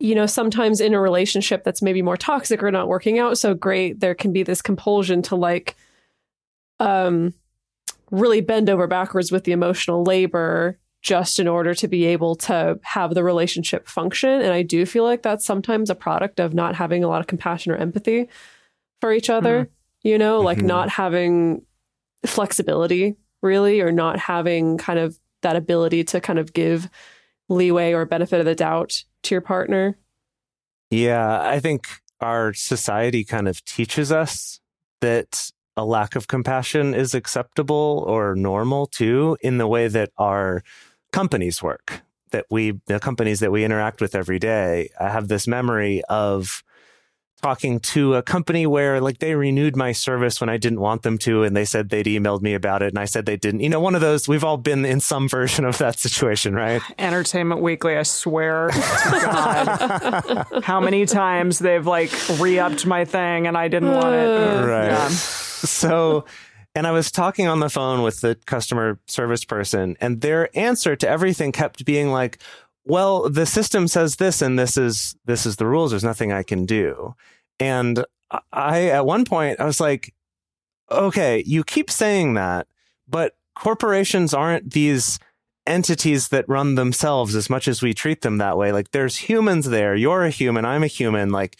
[0.00, 3.52] you know, sometimes in a relationship that's maybe more toxic or not working out so
[3.52, 5.74] great, there can be this compulsion to like
[6.80, 7.34] um
[8.10, 12.78] really bend over backwards with the emotional labor just in order to be able to
[12.82, 14.30] have the relationship function.
[14.30, 17.26] And I do feel like that's sometimes a product of not having a lot of
[17.26, 18.28] compassion or empathy
[19.00, 19.68] for each other,
[20.02, 20.64] you know, like Mhm.
[20.64, 21.62] not having
[22.26, 26.88] flexibility really, or not having kind of that ability to kind of give
[27.48, 29.96] leeway or benefit of the doubt to your partner.
[30.90, 31.86] Yeah, I think
[32.20, 34.60] our society kind of teaches us
[35.00, 40.62] that a lack of compassion is acceptable or normal too, in the way that our
[41.12, 42.02] companies work.
[42.30, 46.62] That we, the companies that we interact with every day, I have this memory of
[47.42, 51.18] talking to a company where like they renewed my service when I didn't want them
[51.18, 53.60] to and they said they'd emailed me about it and I said they didn't.
[53.60, 56.82] You know, one of those we've all been in some version of that situation, right?
[56.98, 63.56] Entertainment Weekly, I swear to God, how many times they've like re-upped my thing and
[63.56, 64.66] I didn't want it.
[64.66, 64.86] right.
[64.86, 65.08] Yeah.
[65.08, 66.24] So,
[66.74, 70.94] and I was talking on the phone with the customer service person, and their answer
[70.94, 72.38] to everything kept being like,
[72.88, 75.90] "Well, the system says this, and this is this is the rules.
[75.90, 77.14] There's nothing I can do."
[77.60, 78.04] And
[78.52, 80.14] I, at one point, I was like,
[80.90, 82.66] "Okay, you keep saying that,
[83.08, 85.18] but corporations aren't these."
[85.66, 89.66] entities that run themselves as much as we treat them that way like there's humans
[89.66, 91.58] there you're a human i'm a human like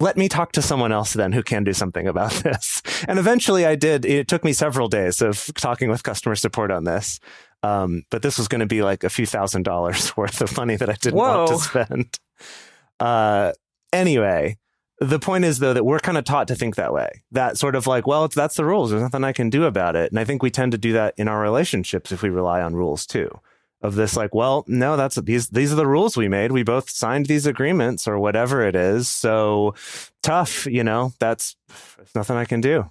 [0.00, 2.82] let me talk to someone else then who can do something about this.
[3.08, 4.04] And eventually I did.
[4.04, 7.20] It took me several days of talking with customer support on this.
[7.64, 10.76] Um, but this was going to be like a few thousand dollars worth of money
[10.76, 12.18] that I didn't want to spend.
[13.00, 13.52] Uh,
[13.92, 14.58] anyway,
[14.98, 17.22] the point is though that we're kind of taught to think that way.
[17.32, 18.90] That sort of like, well, that's the rules.
[18.90, 20.12] There's nothing I can do about it.
[20.12, 22.74] And I think we tend to do that in our relationships if we rely on
[22.74, 23.30] rules too.
[23.80, 26.52] Of this, like, well, no, that's these these are the rules we made.
[26.52, 29.08] We both signed these agreements or whatever it is.
[29.08, 29.74] So
[30.22, 31.12] tough, you know.
[31.18, 31.54] That's
[31.98, 32.90] there's nothing I can do.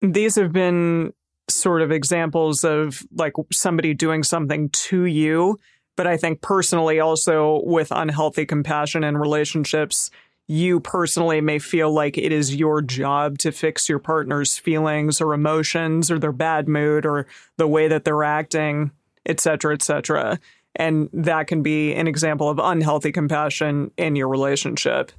[0.00, 1.12] These have been
[1.48, 5.58] sort of examples of like somebody doing something to you.
[5.96, 10.10] But I think personally, also with unhealthy compassion in relationships,
[10.46, 15.32] you personally may feel like it is your job to fix your partner's feelings or
[15.32, 17.26] emotions or their bad mood or
[17.56, 18.90] the way that they're acting,
[19.24, 20.38] et cetera, et cetera.
[20.76, 25.12] And that can be an example of unhealthy compassion in your relationship.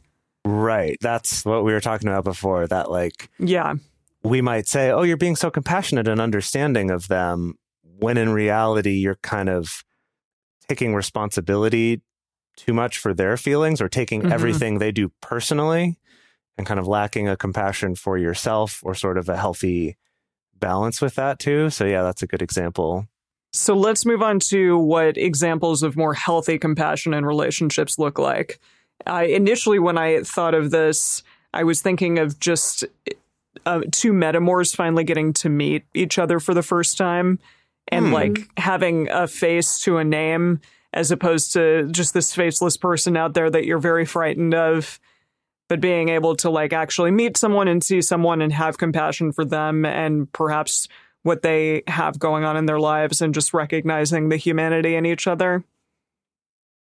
[0.44, 0.98] Right.
[1.02, 2.68] That's what we were talking about before.
[2.68, 3.76] That like Yeah.
[4.26, 8.94] We might say, "Oh, you're being so compassionate and understanding of them," when in reality
[8.94, 9.84] you're kind of
[10.68, 12.02] taking responsibility
[12.58, 14.32] too much for their feelings or taking Mhm.
[14.32, 15.98] everything they do personally
[16.58, 19.98] and kind of lacking a compassion for yourself or sort of a healthy
[20.58, 21.70] balance with that too.
[21.70, 23.08] So yeah, that's a good example.
[23.52, 28.60] So let's move on to what examples of more healthy compassion in relationships look like.
[29.06, 32.86] I initially, when I thought of this, I was thinking of just
[33.66, 37.40] uh, two metamors finally getting to meet each other for the first time
[37.90, 40.60] and like having a face to a name
[40.94, 45.00] as opposed to just this faceless person out there that you're very frightened of
[45.68, 49.44] but being able to like actually meet someone and see someone and have compassion for
[49.46, 50.88] them and perhaps
[51.24, 55.26] what they have going on in their lives and just recognizing the humanity in each
[55.26, 55.64] other.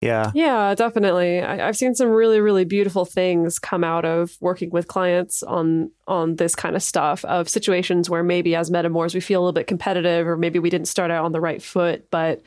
[0.00, 0.32] Yeah.
[0.34, 1.40] Yeah, definitely.
[1.40, 5.90] I, I've seen some really, really beautiful things come out of working with clients on
[6.06, 9.52] on this kind of stuff of situations where maybe as metamors we feel a little
[9.52, 12.42] bit competitive or maybe we didn't start out on the right foot, but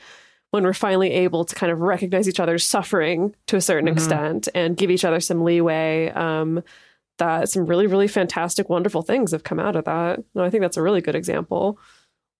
[0.50, 4.48] when we're finally able to kind of recognize each other's suffering to a certain extent
[4.54, 6.62] and give each other some leeway, um,
[7.18, 10.20] that some really, really fantastic, wonderful things have come out of that.
[10.34, 11.76] And I think that's a really good example.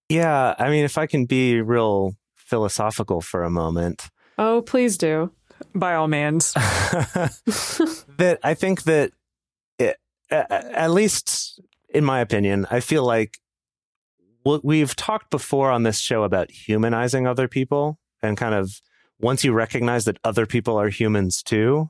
[0.08, 0.54] Yeah.
[0.60, 5.30] I mean, if I can be real philosophical for a moment, Oh, please do.
[5.74, 6.52] By all means.
[6.54, 9.12] that I think that
[9.78, 9.96] it,
[10.30, 13.38] a- a- at least in my opinion, I feel like
[14.42, 18.80] what we've talked before on this show about humanizing other people and kind of
[19.20, 21.88] once you recognize that other people are humans too,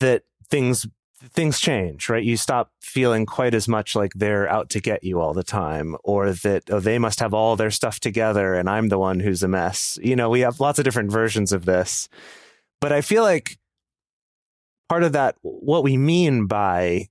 [0.00, 0.86] that things
[1.18, 2.22] things change, right?
[2.22, 5.96] You stop feeling quite as much like they're out to get you all the time
[6.04, 9.42] or that oh, they must have all their stuff together and I'm the one who's
[9.42, 9.98] a mess.
[10.02, 12.08] You know, we have lots of different versions of this.
[12.80, 13.58] But I feel like
[14.88, 17.08] part of that, what we mean by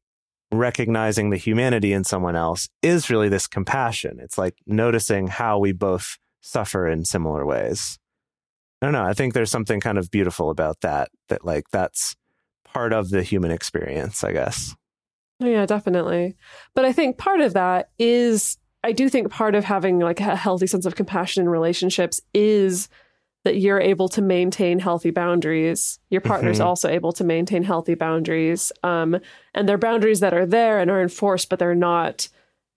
[0.52, 4.20] recognizing the humanity in someone else is really this compassion.
[4.22, 8.00] It's like noticing how we both suffer in similar ways.
[8.82, 9.04] I don't know.
[9.04, 12.16] I think there's something kind of beautiful about that, that like that's
[12.78, 14.76] part of the human experience, I guess.
[15.42, 16.36] Oh, yeah, definitely.
[16.76, 20.36] But I think part of that is, I do think part of having like a
[20.36, 22.88] healthy sense of compassion in relationships is
[23.46, 26.00] that you're able to maintain healthy boundaries.
[26.12, 26.66] Your partner's Mhm.
[26.66, 28.72] also able to maintain healthy boundaries.
[28.84, 29.20] Um,
[29.56, 32.28] and they're boundaries that are there and are enforced, but they're not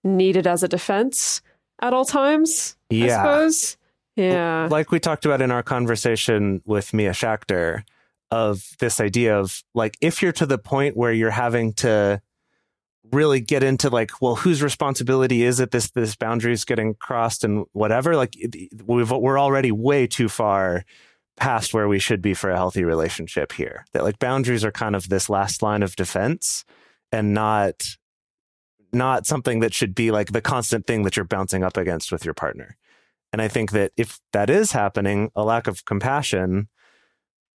[0.04, 1.42] needed as a defense
[1.82, 2.76] at all times.
[2.90, 3.16] I Yeah.
[3.22, 3.76] suppose.
[4.16, 4.68] Yeah.
[4.70, 7.84] like we talked about in our conversation with Mia Schachter
[8.30, 12.20] of this idea of like if you're to the point where you're having to
[13.12, 17.42] really get into like well whose responsibility is it this this boundary is getting crossed
[17.42, 18.34] and whatever like
[18.86, 20.84] we've we're already way too far
[21.40, 23.84] past where we should be for a healthy relationship here.
[23.92, 26.64] That like boundaries are kind of this last line of defense
[27.10, 27.96] and not
[28.92, 32.24] not something that should be like the constant thing that you're bouncing up against with
[32.24, 32.76] your partner.
[33.32, 36.68] And I think that if that is happening, a lack of compassion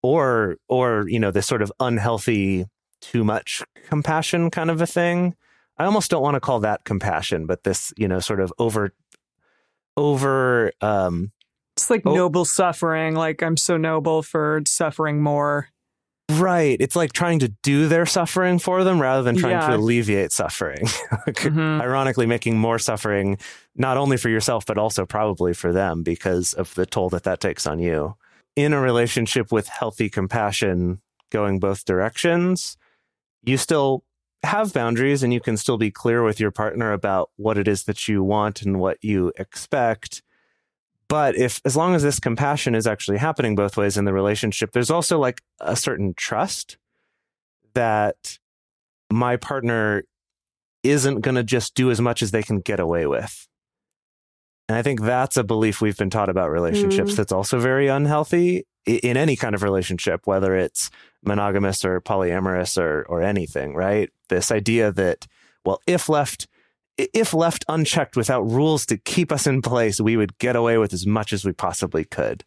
[0.05, 2.65] or or you know this sort of unhealthy
[3.01, 5.35] too much compassion kind of a thing.
[5.77, 8.93] I almost don't want to call that compassion, but this, you know, sort of over
[9.97, 11.31] over um
[11.75, 12.13] It's like Oh.
[12.15, 13.15] noble suffering.
[13.15, 15.69] Like I'm so noble for suffering more.
[16.31, 16.77] right.
[16.79, 20.85] It's like trying to do their suffering for them rather than trying to alleviate suffering.
[21.27, 21.81] Mhm.
[21.81, 23.37] Ironically, making more suffering
[23.75, 27.39] not only for yourself but also probably for them because of the toll that that
[27.41, 28.15] takes on you.
[28.55, 32.77] In a relationship with healthy compassion going both directions,
[33.43, 34.03] you still
[34.43, 37.83] have boundaries and you can still be clear with your partner about what it is
[37.83, 40.21] that you want and what you expect.
[41.07, 44.71] But if, as long as this compassion is actually happening both ways in the relationship,
[44.71, 46.77] there's also like a certain trust
[47.73, 48.39] that
[49.11, 50.03] my partner
[50.83, 53.47] isn't going to just do as much as they can get away with.
[54.67, 57.15] And I think that's a belief we've been taught about relationships Mm.
[57.17, 60.89] that's also very unhealthy in any kind of relationship, whether it's
[61.23, 64.09] monogamous or polyamorous or or anything, right?
[64.29, 65.27] This idea that
[65.65, 66.47] well, if left
[66.97, 70.93] if left unchecked without rules to keep us in place, we would get away with
[70.93, 72.43] as much as we possibly could.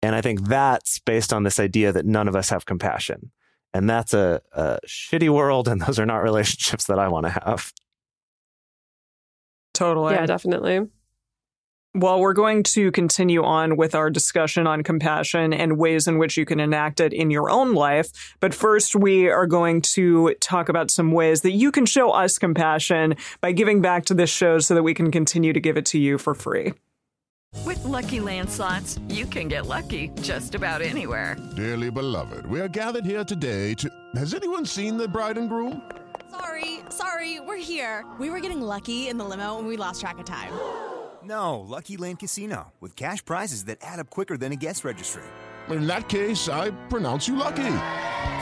[0.00, 3.32] And I think that's based on this idea that none of us have compassion.
[3.72, 7.30] And that's a, a shitty world, and those are not relationships that I want to
[7.30, 7.72] have.
[9.72, 10.14] Totally.
[10.14, 10.86] yeah, definitely.
[11.96, 16.36] Well, we're going to continue on with our discussion on compassion and ways in which
[16.36, 18.34] you can enact it in your own life.
[18.40, 22.36] But first, we are going to talk about some ways that you can show us
[22.36, 25.86] compassion by giving back to this show so that we can continue to give it
[25.86, 26.74] to you for free.
[27.64, 31.36] With Lucky Land slots, you can get lucky just about anywhere.
[31.54, 33.88] Dearly beloved, we are gathered here today to.
[34.16, 35.80] Has anyone seen the bride and groom?
[36.28, 38.04] Sorry, sorry, we're here.
[38.18, 40.52] We were getting lucky in the limo and we lost track of time.
[41.24, 45.22] No, Lucky Land Casino, with cash prizes that add up quicker than a guest registry.
[45.70, 47.76] In that case, I pronounce you lucky.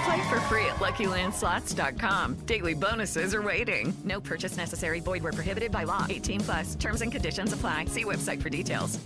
[0.05, 2.35] Play for free at LuckyLandSlots.com.
[2.47, 3.95] Daily bonuses are waiting.
[4.05, 5.01] No purchase necessary.
[5.01, 6.07] Void where prohibited by law.
[6.09, 6.75] 18 plus.
[6.75, 7.85] Terms and conditions apply.
[7.87, 8.99] See website for details.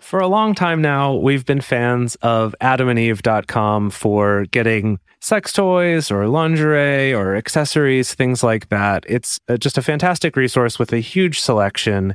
[0.00, 6.28] For a long time now, we've been fans of adamandeve.com for getting sex toys or
[6.28, 9.04] lingerie or accessories, things like that.
[9.08, 12.14] It's uh, just a fantastic resource with a huge selection.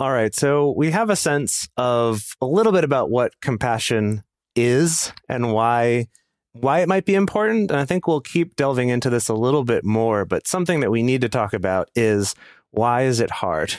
[0.00, 0.34] All right.
[0.34, 4.24] So we have a sense of a little bit about what compassion
[4.56, 6.08] is and why
[6.52, 7.70] why it might be important.
[7.70, 10.24] And I think we'll keep delving into this a little bit more.
[10.24, 12.34] But something that we need to talk about is
[12.70, 13.74] why is it hard?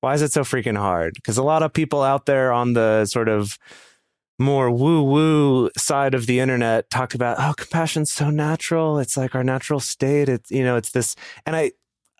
[0.00, 1.14] Why is it so freaking hard?
[1.14, 3.56] Because a lot of people out there on the sort of
[4.40, 8.98] more woo woo side of the internet talk about, oh, compassion's so natural.
[8.98, 10.28] It's like our natural state.
[10.28, 11.14] It's, you know, it's this.
[11.46, 11.70] And I,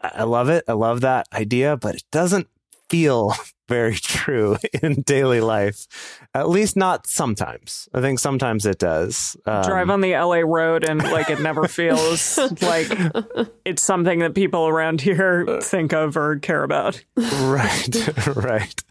[0.00, 0.62] I love it.
[0.68, 2.46] I love that idea, but it doesn't
[2.92, 3.34] feel
[3.68, 5.86] very true in daily life.
[6.34, 7.88] At least not sometimes.
[7.94, 9.34] I think sometimes it does.
[9.46, 12.88] Um, drive on the LA road and like it never feels like
[13.64, 17.02] it's something that people around here think of or care about.
[17.16, 18.84] right, right.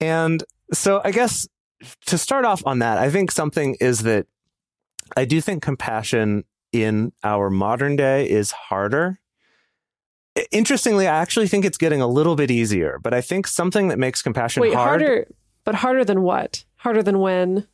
[0.00, 1.46] And so I guess
[2.06, 4.26] to start off on that, I think something is that
[5.14, 9.20] I do think compassion in our modern day is harder
[10.50, 13.98] interestingly, I actually think it's getting a little bit easier, but I think something that
[13.98, 15.28] makes compassion Wait, hard, harder,
[15.64, 16.64] but harder than what?
[16.76, 17.66] Harder than when?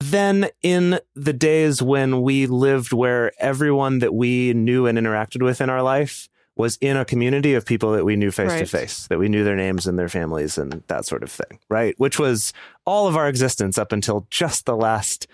[0.00, 5.60] Then in the days when we lived where everyone that we knew and interacted with
[5.60, 9.06] in our life was in a community of people that we knew face to face,
[9.08, 11.94] that we knew their names and their families and that sort of thing, right?
[11.98, 12.52] Which was
[12.86, 15.26] all of our existence up until just the last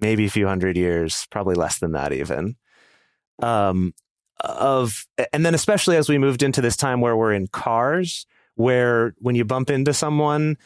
[0.00, 2.56] maybe a few hundred years, probably less than that even.
[3.42, 3.92] Um,
[4.40, 9.14] of and then especially as we moved into this time where we're in cars, where
[9.18, 10.56] when you bump into someone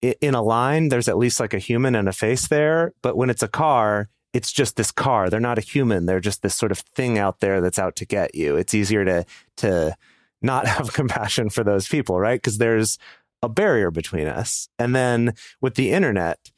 [0.00, 2.92] in a line, there's at least like a human and a face there.
[3.02, 5.30] But when it's a car, it's just this car.
[5.30, 6.06] They're not a human.
[6.06, 8.56] They're just this sort of thing out there that's out to get you.
[8.56, 9.24] It's easier to
[9.58, 9.96] to
[10.40, 12.40] not have compassion for those people, right?
[12.40, 12.98] Because there's
[13.42, 14.68] a barrier between us.
[14.78, 16.50] And then with the internet,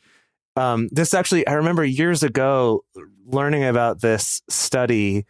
[0.57, 2.85] um, this actually, I remember years ago
[3.27, 5.25] learning about this study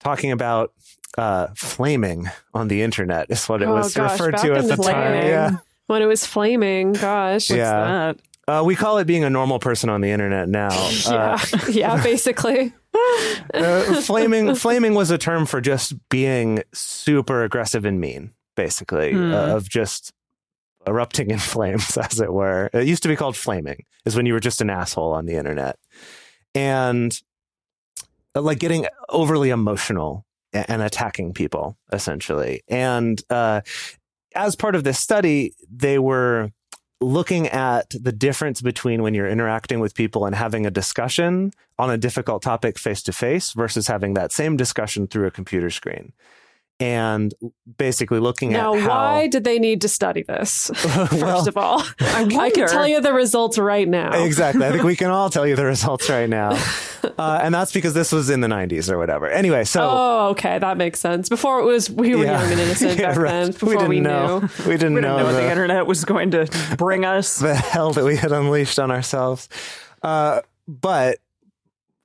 [0.00, 0.72] talking about
[1.18, 4.76] uh, flaming on the internet is what it Oh, was gosh, referred to at the
[4.76, 5.14] the time.
[5.26, 5.50] Yeah.
[5.86, 7.50] When it was flaming, gosh.
[7.50, 8.12] yeah.
[8.48, 10.70] Uh, we call it being a normal person on the internet now.
[11.06, 12.72] Yeah, yeah, basically.
[13.54, 19.56] uh, flaming flaming was a term for just being super aggressive and mean, basically, uh,
[19.56, 20.12] of just
[20.86, 22.70] erupting in flames, as it were.
[22.72, 25.34] It used to be called flaming, is when you were just an asshole on the
[25.36, 25.78] internet,
[26.54, 27.29] and uh,
[28.34, 32.62] like getting overly emotional and attacking people, essentially.
[32.68, 33.60] And uh,
[34.34, 36.50] as part of this study, they were
[37.00, 41.90] looking at the difference between when you're interacting with people and having a discussion on
[41.90, 46.12] a difficult topic face to face versus having that same discussion through a computer screen.
[46.80, 47.34] And
[47.76, 50.70] basically looking Now, at now why did they need to study this?
[50.74, 54.24] First Well, of all, I I can tell you the results right now.
[54.24, 54.64] Exactly.
[54.64, 56.58] I think we can all tell you the results right now.
[57.18, 59.26] Uh, and that's because this was in the 90s or whatever.
[59.28, 59.80] Anyway, so.
[59.90, 61.30] Oh, okay, that makes sense.
[61.30, 62.40] Before it was we were Yeah.
[62.42, 63.30] young and innocent Yeah, back right.
[63.30, 63.54] then.
[63.68, 64.38] We didn't we, know.
[64.40, 64.48] knew.
[64.66, 66.46] We didn't We know, didn't know what the, the internet was going to
[66.78, 67.38] bring us.
[67.38, 69.48] the hell that we had unleashed on ourselves.
[70.02, 71.18] Uh, but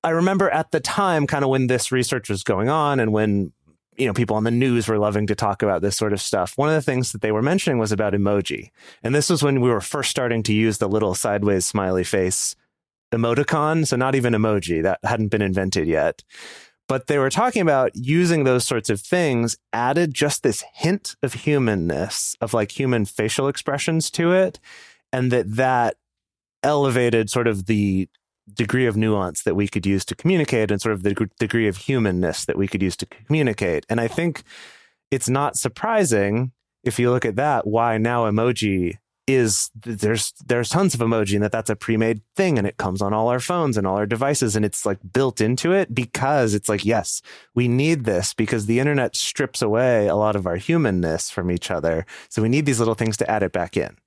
[0.03, 3.51] I remember at the time, kind of when this research was going on and when
[3.97, 6.57] you know people on the news were loving to talk about this sort of stuff.
[6.57, 8.69] One of the things that they were mentioning was about emoji.
[9.03, 12.55] And this was when we were first starting to use the little sideways smiley face
[13.13, 13.87] emoticon.
[13.87, 14.83] So not even emoji.
[14.83, 16.23] That hadn't been invented yet.
[16.87, 21.33] But they were talking about using those sorts of things added just this hint of
[21.33, 24.59] humanness, of like human facial expressions to it,
[25.11, 25.95] and that that
[26.61, 28.07] elevated sort of the
[28.53, 31.77] degree of nuance that we could use to communicate and sort of the degree of
[31.77, 33.85] humanness that we could use to communicate.
[33.89, 34.43] And I think
[35.11, 36.51] it's not surprising
[36.83, 41.43] if you look at that why now emoji is there's there's tons of emoji and
[41.43, 44.05] that that's a pre-made thing and it comes on all our phones and all our
[44.05, 47.23] devices and it's like built into it because it's like yes
[47.55, 51.71] we need this because the internet strips away a lot of our humanness from each
[51.71, 53.97] other so we need these little things to add it back in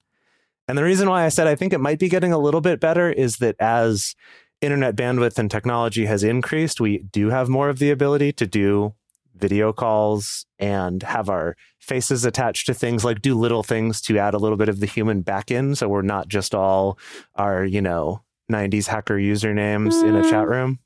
[0.69, 2.79] and the reason why I said I think it might be getting a little bit
[2.79, 4.15] better is that as
[4.61, 8.95] internet bandwidth and technology has increased, we do have more of the ability to do
[9.35, 14.35] video calls and have our faces attached to things like do little things to add
[14.35, 16.99] a little bit of the human back in so we're not just all
[17.37, 20.51] our, you know, 90s hacker usernames in a chat mm.
[20.51, 20.79] room.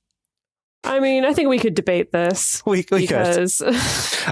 [0.85, 3.19] I mean, I think we could debate this We, we could.
[3.19, 3.63] because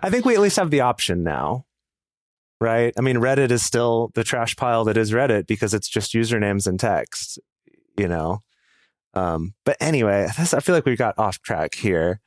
[0.03, 1.65] I think we at least have the option now.
[2.61, 2.93] Right?
[2.99, 6.67] I mean, Reddit is still the trash pile that is Reddit because it's just usernames
[6.67, 7.39] and text,
[7.97, 8.43] you know.
[9.15, 12.21] Um, but anyway, this, I feel like we got off track here.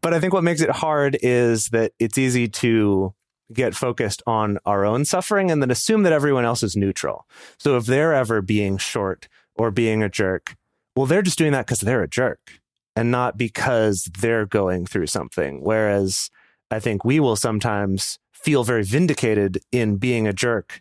[0.00, 3.14] but I think what makes it hard is that it's easy to
[3.52, 7.26] get focused on our own suffering and then assume that everyone else is neutral.
[7.58, 10.56] So if they're ever being short or being a jerk,
[10.96, 12.60] well, they're just doing that because they're a jerk
[12.96, 15.62] and not because they're going through something.
[15.62, 16.30] Whereas
[16.70, 20.80] I think we will sometimes feel very vindicated in being a jerk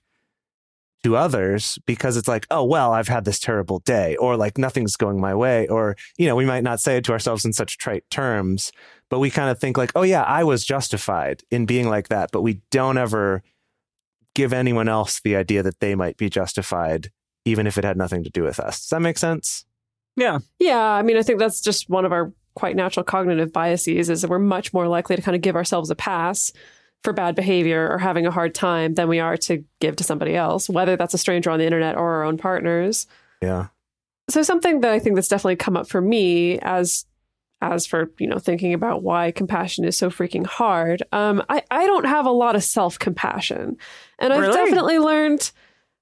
[1.03, 4.95] to others because it's like, oh, well, I've had this terrible day, or like nothing's
[4.95, 7.77] going my way, or, you know, we might not say it to ourselves in such
[7.77, 8.71] trite terms,
[9.09, 12.31] but we kind of think like, oh, yeah, I was justified in being like that.
[12.31, 13.41] But we don't ever
[14.35, 17.11] give anyone else the idea that they might be justified,
[17.45, 18.81] even if it had nothing to do with us.
[18.81, 19.65] Does that make sense?
[20.15, 20.39] Yeah.
[20.59, 24.21] Yeah, I mean, I think that's just one of our quite natural cognitive biases is
[24.21, 26.51] that we're much more likely to kind of give ourselves a pass
[27.03, 30.35] for bad behavior or having a hard time than we are to give to somebody
[30.35, 33.07] else, whether that's a stranger on the internet or our own partners.
[33.41, 33.67] Yeah.
[34.29, 37.05] So something that I think that's definitely come up for me as
[37.63, 41.03] as for, you know, thinking about why compassion is so freaking hard.
[41.11, 43.77] Um, I, I don't have a lot of self-compassion.
[44.17, 45.51] And I've definitely learned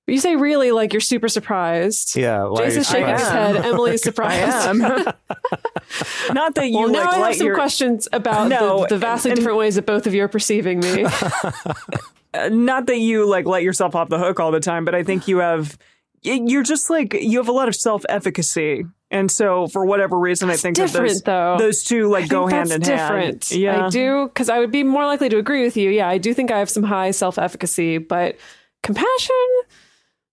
[0.09, 2.15] you say really like you're super surprised.
[2.15, 2.43] Yeah.
[2.45, 3.55] why are you Jase's shaking his head.
[3.57, 4.67] Emily's I surprised.
[4.67, 4.79] am.
[6.33, 8.97] Not that you Well, now like I have some your questions about No, the, the
[8.97, 11.05] vastly and- different ways that both of you are perceiving me.
[12.33, 15.03] uh, not that you like let yourself off the hook all the time, but I
[15.03, 15.77] think you have
[16.21, 18.85] you're just like you have a lot of self-efficacy.
[19.11, 21.55] And so for whatever reason I think that different, those, though.
[21.57, 23.49] those two like I go hand that's in different.
[23.49, 23.51] hand.
[23.59, 23.85] Yeah.
[23.87, 25.89] I do because I would be more likely to agree with you.
[25.89, 28.37] Yeah, I do think I have some high self-efficacy, but
[28.83, 29.35] compassion.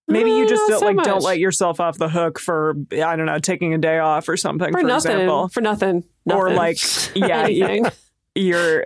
[0.08, 3.16] Maybe you uh, just don't so like don't let yourself off the hook for I
[3.16, 5.12] don't know taking a day off or something for, for, nothing.
[5.12, 5.48] example.
[5.48, 6.04] For nothing.
[6.26, 6.78] Or like
[7.14, 7.86] yeah, you,
[8.34, 8.84] you're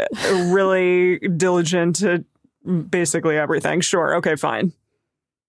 [0.53, 2.25] really diligent to
[2.65, 3.81] basically everything.
[3.81, 4.17] Sure.
[4.17, 4.73] Okay, fine.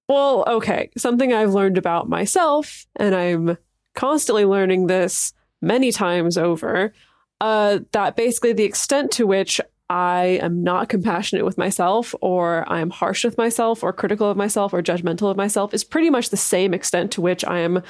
[0.08, 0.90] Well, okay.
[0.98, 3.58] Something I've learned about myself, and I'm
[3.94, 6.92] constantly learning this many times over,
[7.40, 9.62] uh, that basically the extent to which
[9.92, 14.74] I am not compassionate with myself, or I'm harsh with myself, or critical of myself,
[14.74, 17.84] or judgmental of myself is pretty much the same extent to which I am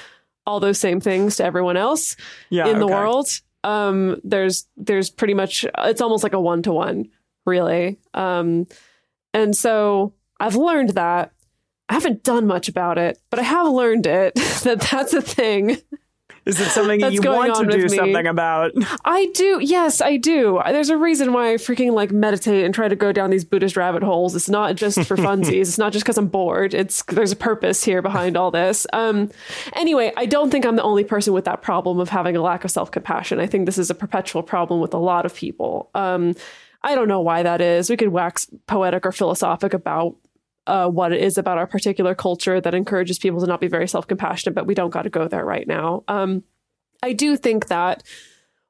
[0.48, 2.16] all those same things to everyone else
[2.50, 2.66] Yeah.
[2.68, 2.94] in the okay.
[2.96, 3.28] world.
[3.64, 7.08] Um, there's there's pretty much it's almost like a one to one,
[7.46, 8.00] really.
[8.16, 8.66] Um,
[9.36, 11.32] and so I've learned that.
[11.88, 14.34] I haven't done much about it, but I have learned it
[14.64, 15.78] that that's a thing.
[16.46, 17.90] Is it something that you want to do me.
[17.90, 18.72] something about?
[19.06, 19.60] I do.
[19.62, 20.60] Yes, I do.
[20.66, 23.78] There's a reason why I freaking like meditate and try to go down these Buddhist
[23.78, 24.36] rabbit holes.
[24.36, 25.62] It's not just for funsies.
[25.62, 26.74] it's not just because I'm bored.
[26.74, 28.88] It's there's a purpose here behind all this.
[28.92, 29.30] Um,
[29.74, 32.64] anyway, I don't think I'm the only person with that problem of having a lack
[32.64, 33.40] of self compassion.
[33.40, 35.92] I think this is a perpetual problem with a lot of people.
[35.94, 36.36] Um,
[36.84, 37.90] I don't know why that is.
[37.90, 40.16] We could wax poetic or philosophic about
[40.68, 43.88] uh, what it is about our particular culture that encourages people to not be very
[43.88, 46.04] self compassionate, but we don't got to go there right now.
[46.08, 46.44] Um,
[47.04, 48.04] I do think that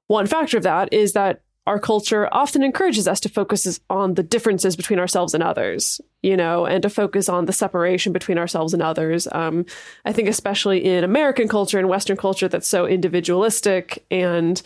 [0.07, 4.23] one factor of that is that our culture often encourages us to focus on the
[4.23, 8.73] differences between ourselves and others, you know, and to focus on the separation between ourselves
[8.73, 9.27] and others.
[9.31, 9.65] Um,
[10.03, 14.61] I think, especially in American culture and Western culture, that's so individualistic and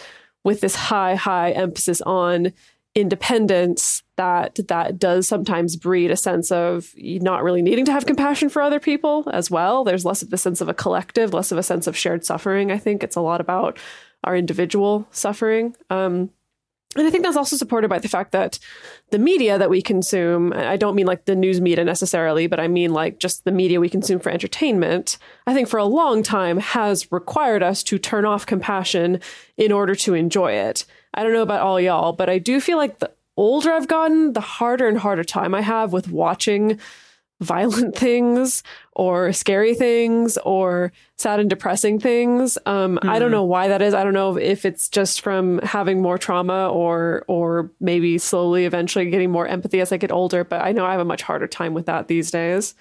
[0.46, 2.54] with this high, high emphasis on
[2.96, 8.48] independence that that does sometimes breed a sense of not really needing to have compassion
[8.50, 9.84] for other people as well.
[9.84, 12.72] There's less of the sense of a collective less of a sense of shared suffering
[12.72, 13.04] i think.
[13.04, 13.78] It's a lot about
[14.24, 15.76] our individual suffering.
[15.90, 16.30] Um,
[16.98, 18.58] And I think that's also supported by the fact that
[19.12, 22.70] the media that we consume, I don't mean like the news media necessarily, but I
[22.70, 26.58] mean like just the media we consume for entertainment, I think for a long time
[26.60, 29.20] has required us to turn off compassion
[29.58, 30.86] in order to enjoy it.
[31.16, 34.34] I don't know about all y'all, but I do feel like the older I've gotten,
[34.34, 36.80] the harder and harder time I have with watching
[37.42, 38.64] violent things
[38.94, 42.58] or scary things or sad and depressing things.
[42.66, 43.94] Um, I don't know why that is.
[43.94, 49.10] I don't know if it's just from having more trauma or or maybe slowly eventually
[49.10, 50.44] getting more empathy as I get older.
[50.44, 52.76] But I know I have a much harder time with that these days.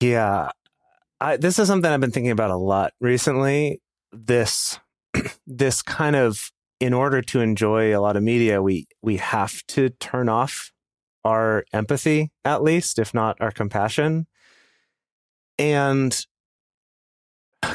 [0.00, 0.50] Yeah.
[1.20, 3.80] I, this is something I've been thinking about a lot recently.
[4.10, 4.80] This,
[5.46, 6.50] this kind of,
[6.80, 10.72] in order to enjoy a lot of media, we, we have to turn off
[11.24, 14.26] our empathy, at least, if not our compassion.
[15.58, 16.18] And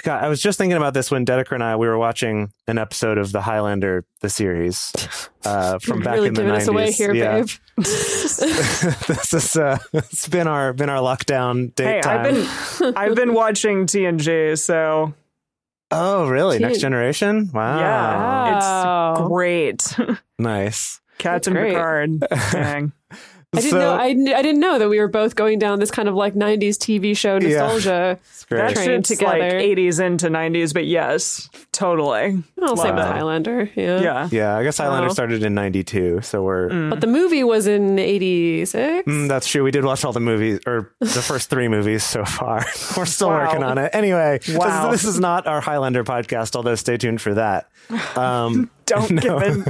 [0.01, 2.79] God, I was just thinking about this when Dedeker and I, we were watching an
[2.79, 4.91] episode of The Highlander, the series,
[5.45, 6.61] uh, from back really in the giving 90s.
[6.61, 7.37] us away here, Yeah.
[7.41, 7.49] babe.
[7.77, 12.25] this is, uh, it's been our, been our lockdown date Hey, time.
[12.25, 12.33] I've
[12.79, 15.13] been I've been watching TNG, so
[15.91, 16.57] Oh, really?
[16.57, 17.49] Teen- Next generation?
[17.53, 17.79] Wow.
[17.79, 19.13] yeah, Wow.
[19.13, 19.97] it's great.
[20.39, 20.99] Nice.
[21.17, 21.69] Captain great.
[21.73, 22.19] Picard.
[22.51, 22.91] Dang.
[23.57, 23.93] I didn't So- know.
[23.93, 24.05] I,
[24.37, 27.15] I didn't know that we were both going down this kind of like '90s TV
[27.15, 28.19] show nostalgia.
[28.35, 28.59] It's great.
[28.59, 32.43] That Train shit's like 80s into 90s, but yes, totally.
[32.61, 33.69] I'll say with Highlander.
[33.75, 34.01] Yeah.
[34.01, 34.29] Yeah.
[34.31, 35.13] yeah, I guess Highlander Wow.
[35.13, 36.89] started in 92, so we're.
[36.89, 39.07] But the movie was in '86.
[39.07, 39.63] Mm, that's true.
[39.63, 42.65] We did watch all the movies, or the first three movies so far.
[42.97, 43.45] We're still Wow.
[43.47, 43.89] working on it.
[43.93, 47.69] Anyway, this- this, is not our Highlander podcast, although stay tuned for that.
[48.15, 49.65] Um, Don't give him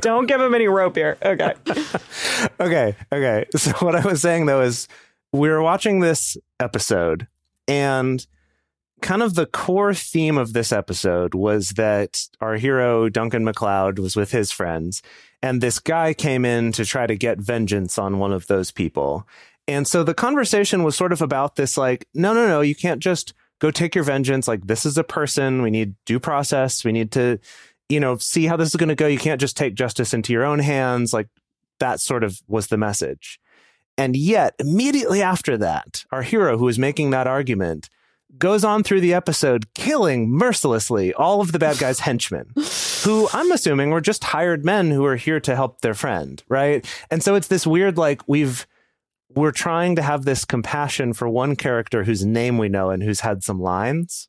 [0.00, 1.18] don't give him any rope here.
[1.22, 1.52] Okay.
[2.60, 3.44] okay, okay.
[3.56, 4.88] So what I was saying though is
[5.32, 7.26] we were watching this episode
[7.68, 8.26] and
[9.02, 14.16] kind of the core theme of this episode was that our hero Duncan MacLeod was
[14.16, 15.02] with his friends
[15.42, 19.28] and this guy came in to try to get vengeance on one of those people.
[19.68, 23.00] And so the conversation was sort of about this like no no no you can't
[23.00, 26.92] just go take your vengeance like this is a person we need due process we
[26.92, 27.38] need to
[27.88, 30.32] you know see how this is going to go you can't just take justice into
[30.32, 31.28] your own hands like
[31.78, 33.38] that sort of was the message.
[33.96, 37.88] And yet, immediately after that, our hero who is making that argument
[38.36, 42.46] goes on through the episode killing mercilessly all of the bad guys' henchmen,
[43.04, 46.84] who I'm assuming were just hired men who are here to help their friend, right?
[47.10, 48.66] And so it's this weird, like, we've
[49.34, 53.20] we're trying to have this compassion for one character whose name we know and who's
[53.20, 54.28] had some lines.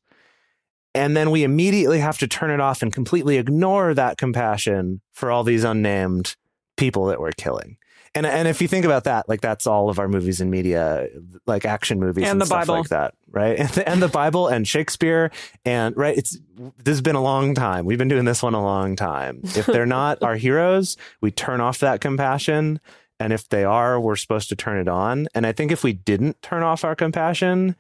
[0.96, 5.30] And then we immediately have to turn it off and completely ignore that compassion for
[5.30, 6.36] all these unnamed
[6.78, 7.78] people that we're killing.
[8.16, 11.10] And and if you think about that, like that's all of our movies and media,
[11.46, 12.76] like action movies and, And the stuff Bible.
[12.76, 13.60] like that, right?
[13.60, 15.32] And the, and the Bible and Shakespeare
[15.66, 16.18] and right.
[16.18, 16.38] It's
[16.78, 17.86] this has been a long time.
[17.86, 19.42] We've been doing this one a long time.
[19.44, 22.80] If they're not our heroes, we turn off that compassion.
[23.20, 25.28] And if they are, we're supposed to turn it on.
[25.36, 27.76] And I think if we didn't turn off our compassion,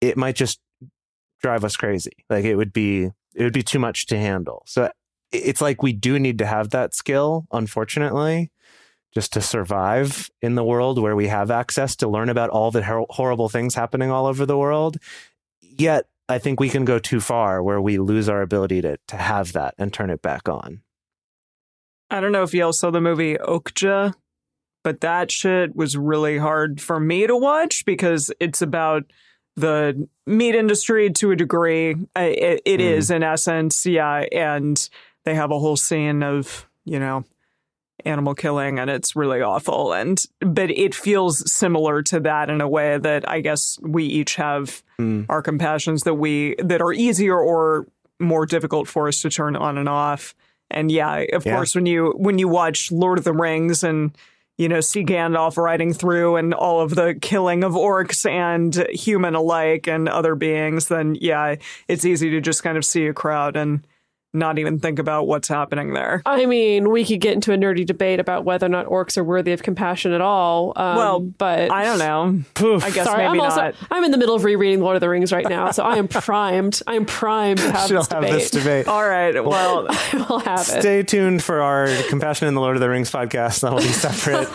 [0.00, 0.60] it might just
[1.40, 2.24] drive us crazy.
[2.28, 4.62] Like it would be it would be too much to handle.
[4.66, 4.90] So
[5.30, 8.50] it's like we do need to have that skill, unfortunately,
[9.12, 12.82] just to survive in the world where we have access to learn about all the
[12.82, 14.96] hor- horrible things happening all over the world.
[15.60, 19.16] Yet I think we can go too far where we lose our ability to to
[19.16, 20.82] have that and turn it back on.
[22.10, 24.14] I don't know if y'all saw the movie Okja,
[24.82, 29.04] but that shit was really hard for me to watch because it's about
[29.60, 31.94] the meat industry to a degree.
[32.16, 32.90] I- It, it Mhm.
[32.98, 34.24] is in essence, yeah.
[34.32, 34.88] And
[35.24, 37.24] they have a whole scene of, you know,
[38.04, 39.92] animal killing and it's really awful.
[39.92, 44.36] And, but it feels similar to that in a way that I guess we each
[44.36, 45.26] have Mm.
[45.28, 47.86] our compassions that we, that are easier or
[48.20, 50.34] more difficult for us to turn on and off.
[50.70, 51.54] And yeah, of Yeah.
[51.56, 54.10] course, when you when you watch Lord of the Rings and
[54.58, 59.34] you know see Gandalf riding through and all of the killing of orcs and human
[59.34, 61.56] alike and other beings, then yeah,
[61.86, 63.86] it's easy to just kind of see a crowd and
[64.34, 66.22] not even think about what's happening there.
[66.26, 69.24] I mean, we could get into a nerdy debate about whether or not orcs are
[69.24, 70.74] worthy of compassion at all.
[70.76, 72.76] Um, Well, but I don't know.
[72.78, 73.74] I guess Sorry, maybe I'm also not.
[73.90, 76.08] I'm in the middle of rereading Lord of the Rings right now, so I am
[76.08, 76.82] primed.
[76.86, 78.32] I am primed to have She'll this have debate.
[78.40, 78.86] this debate.
[78.88, 79.34] All right.
[79.48, 80.80] Well, I will have it.
[80.80, 83.60] Stay tuned for our Compassion in the Lord of the Rings podcast.
[83.60, 84.48] That'll be separate.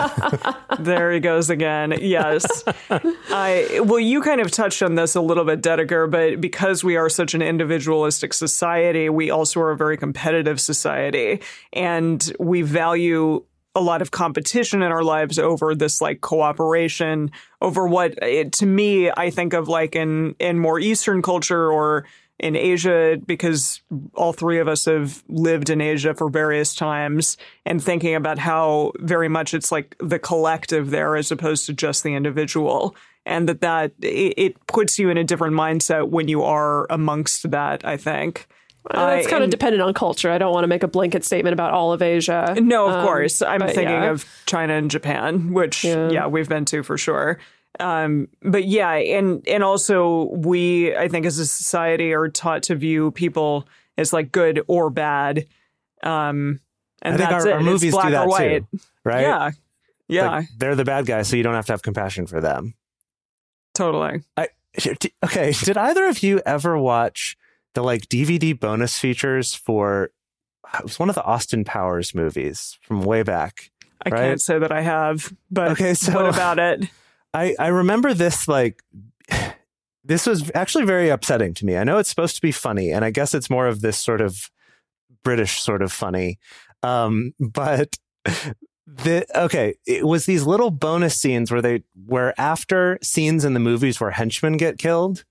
[0.79, 1.95] there he goes again.
[1.99, 2.63] Yes.
[2.89, 6.95] I well, you kind of touched on this a little bit, Dedeker, but because we
[6.95, 11.41] are such an individualistic society, we also are a very competitive society,
[11.71, 13.43] and we value
[13.75, 18.65] a lot of competition in our lives over this like cooperation over what it, to
[18.65, 22.05] me I think of like in in more Eastern culture or
[22.39, 23.81] in Asia because
[24.15, 28.91] all three of us have lived in Asia for various times and thinking about how
[28.99, 32.95] very much it's like the collective there as opposed to just the individual.
[33.25, 37.49] And that that it, it puts you in a different mindset when you are amongst
[37.51, 38.47] that I think
[38.91, 40.29] Uh, it's kind of dependent on culture.
[40.31, 42.55] I don't want to make a blanket statement about all of Asia.
[42.59, 43.41] No, of Um, course.
[43.41, 44.09] I'm thinking yeah.
[44.11, 46.09] of China and Japan, which Yeah.
[46.09, 46.27] yeah.
[46.27, 47.39] we've been to for sure.
[47.79, 52.75] Um, but yeah, and and also we, I think, as a society, are taught to
[52.75, 53.67] view people
[53.97, 55.47] as like good or bad.
[56.03, 56.59] Um,
[57.01, 57.53] and I think that's our, it.
[57.53, 58.65] our It's movies black do that or white.
[58.71, 59.21] too, right?
[59.21, 59.51] Yeah,
[60.07, 62.75] yeah, Like, they're the bad guys, so you don't have to have compassion for them.
[63.73, 64.21] totally.
[64.37, 64.49] I
[65.25, 65.53] okay.
[65.63, 67.37] Did either of you ever watch
[67.73, 70.11] the like DVD bonus features for?
[70.77, 73.69] It was one of the Austin Powers movies from way back.
[74.05, 74.19] I Right.
[74.19, 76.89] can't say that I have, but Okay, so- what about it?
[77.33, 78.81] I I remember this like.
[80.05, 81.77] This was actually very upsetting to me.
[81.77, 84.19] I know it's supposed to be funny, and I guess it's more of this sort
[84.19, 84.51] of
[85.23, 86.39] British sort of funny.
[86.83, 87.95] Um, but
[88.85, 93.61] the okay, it was these little bonus scenes where they where after scenes in the
[93.61, 95.23] movies where henchmen get killed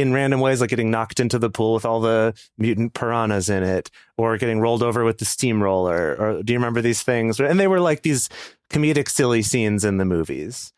[0.00, 3.62] in random ways, like getting knocked into the pool with all the mutant piranhas in
[3.62, 6.16] it, or getting rolled over with the steamroller.
[6.18, 7.40] Or do you remember these things?
[7.40, 8.28] And they were like these
[8.70, 10.72] comedic, silly scenes in the movies.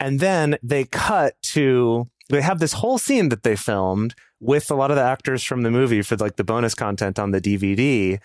[0.00, 4.74] And then they cut to they have this whole scene that they filmed with a
[4.74, 8.20] lot of the actors from the movie for like the bonus content on the DVD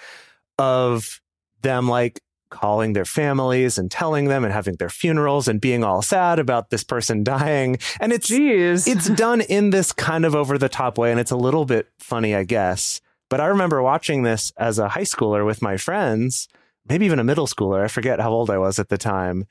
[0.59, 1.21] of
[1.61, 2.21] them like
[2.53, 6.69] calling their families and telling them and having their funerals and being all sad about
[6.69, 7.77] this person dying.
[7.99, 11.31] And it's Jeez, it's done in this kind of over the top way and it's
[11.31, 13.01] a little bit funny, I guess.
[13.29, 16.47] But I remember watching this as a high schooler with my friends,
[16.87, 17.83] maybe even a middle schooler.
[17.83, 19.45] I forget how old I was at the time,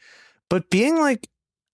[0.49, 1.29] but being like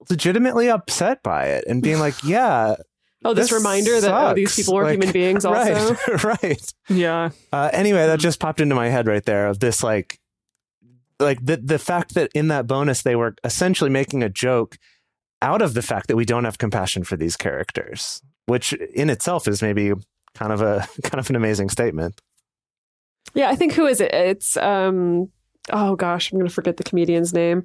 [0.08, 2.76] legitimately upset by it and being like, yeah,
[3.24, 5.96] Oh, this, this reminder that oh, these people are Like, human beings also.
[6.14, 6.72] right, right.
[6.88, 10.20] yeah, Uh, anyway, that just popped into my head right there of this like,
[11.20, 14.76] like the the fact that in that bonus they were essentially making a joke
[15.42, 19.46] out of the fact that we don't have compassion for these characters, which in itself
[19.46, 19.92] is maybe
[20.34, 22.20] kind of a kind of an amazing statement.
[23.34, 24.12] Yeah, I think who is it?
[24.12, 25.30] It's um
[25.70, 27.64] oh gosh, I'm gonna forget the comedian's name.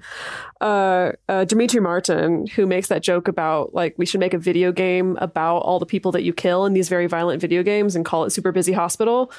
[0.62, 4.72] Uh, uh Demetri Martin, who makes that joke about like we should make a video
[4.72, 8.06] game about all the people that you kill in these very violent video games and
[8.06, 9.32] call it Super Busy Hospital.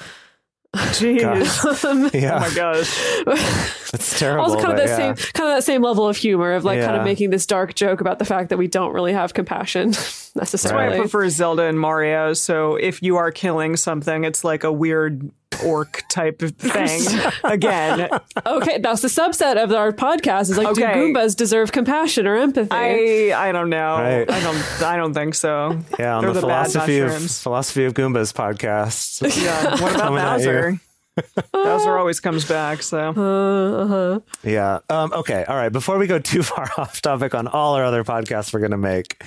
[0.75, 4.43] Jeez, Yeah, oh my gosh, That's terrible.
[4.43, 5.15] also kind of but that yeah.
[5.15, 7.75] same kind of that same level of humor of like kind of making this dark
[7.75, 9.93] joke about the fact that we don't really have compassion
[10.35, 12.33] That's why I prefer Zelda and Mario.
[12.33, 15.31] So if you are killing something, it's like a weird
[15.63, 17.01] orc type of thing.
[17.43, 18.09] Again,
[18.45, 22.69] okay, that's the subset of our podcast is like do Goombas deserve compassion or empathy?
[22.71, 23.95] I I don't know.
[23.95, 24.29] Right.
[24.29, 25.79] I don't I don't think so.
[25.99, 29.23] Yeah, on They're the, the philosophy of philosophy of Goombas podcast.
[29.45, 29.81] Yeah.
[29.81, 30.79] What about Coming at Bowser?
[31.51, 32.81] Bowser always comes back.
[32.81, 34.19] So uh-huh.
[34.43, 34.79] Yeah.
[34.89, 35.43] Um, okay.
[35.45, 35.71] All right.
[35.71, 38.77] Before we go too far off topic on all our other podcasts we're going to
[38.77, 39.23] make,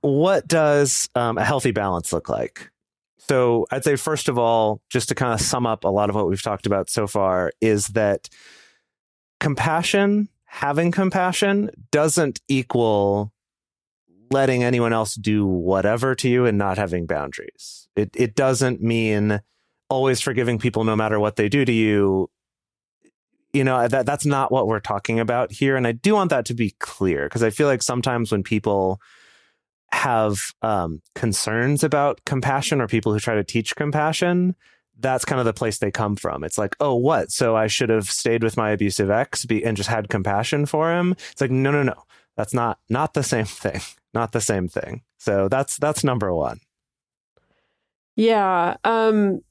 [0.00, 2.70] what does um, a healthy balance look like?
[3.28, 6.16] So I'd say, first of all, just to kind of sum up a lot of
[6.16, 8.28] what we've talked about so far, is that
[9.38, 13.32] compassion, having compassion, doesn't equal
[14.30, 17.88] letting anyone else do whatever to you and not having boundaries.
[17.96, 19.40] It, it doesn't mean
[19.90, 22.30] always forgiving people no matter what they do to you
[23.54, 26.44] you know that that's not what we're talking about here and i do want that
[26.44, 29.00] to be clear because i feel like sometimes when people
[29.92, 34.54] have um, concerns about compassion or people who try to teach compassion
[35.00, 36.42] that's kind of the place they come from.
[36.42, 37.30] It's like oh what?
[37.30, 40.92] So i should have stayed with my abusive ex be, and just had compassion for
[40.92, 41.12] him?
[41.30, 41.94] It's like no no no.
[42.36, 43.80] That's not not the same thing.
[44.12, 45.02] Not the same thing.
[45.18, 46.58] So that's that's number one.
[48.16, 48.76] Yeah.
[48.84, 49.42] Um,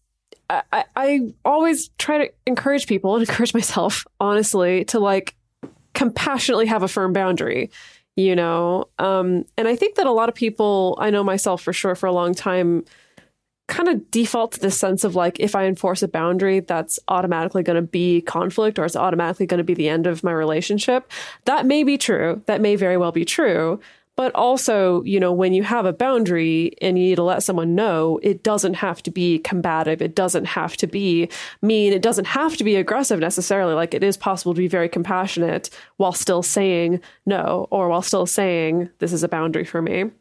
[0.49, 5.33] I, I- I always try to encourage people and encourage myself, honestly, to like
[5.93, 7.71] compassionately have a firm boundary,
[8.17, 8.89] you know?
[8.99, 12.07] Um, and I think that a lot of people, I know myself for sure for
[12.07, 12.83] a long time,
[13.67, 17.63] kind of default to this sense of like, if I enforce a boundary, that's automatically
[17.63, 21.11] going to be conflict or it's automatically going to be the end of my relationship.
[21.45, 22.41] That may be true.
[22.47, 23.79] That may very well be true.
[24.17, 27.75] But also, you know, when you have a boundary and you need to let someone
[27.75, 30.01] know, it doesn't have to be combative.
[30.01, 31.29] It doesn't have to be
[31.61, 31.93] mean.
[31.93, 33.75] It doesn't have to be aggressive necessarily.
[33.75, 38.25] Like it is possible to be very compassionate while still saying no or while still
[38.25, 40.11] saying, this is a boundary for me.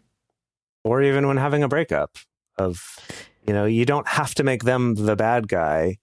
[0.85, 2.19] or even when having a breakup
[2.59, 2.99] of
[3.47, 5.97] you know you don't have to make them the bad guy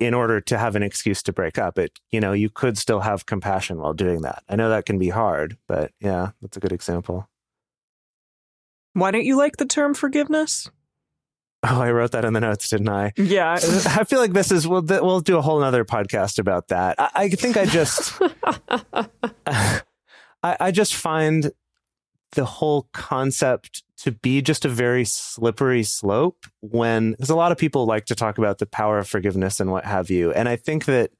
[0.00, 3.00] in order to have an excuse to break up it you know you could still
[3.00, 6.60] have compassion while doing that i know that can be hard but yeah that's a
[6.60, 7.28] good example
[8.92, 10.70] why don't you like the term forgiveness?
[11.62, 13.12] Oh, I wrote that in the notes, didn't I?
[13.16, 13.52] Yeah.
[13.62, 16.96] I feel like this is we'll we'll do a whole other podcast about that.
[16.98, 18.20] I, I think I just
[19.46, 19.82] I,
[20.42, 21.52] I just find
[22.32, 27.58] the whole concept to be just a very slippery slope when because a lot of
[27.58, 30.56] people like to talk about the power of forgiveness and what have you, and I
[30.56, 31.10] think that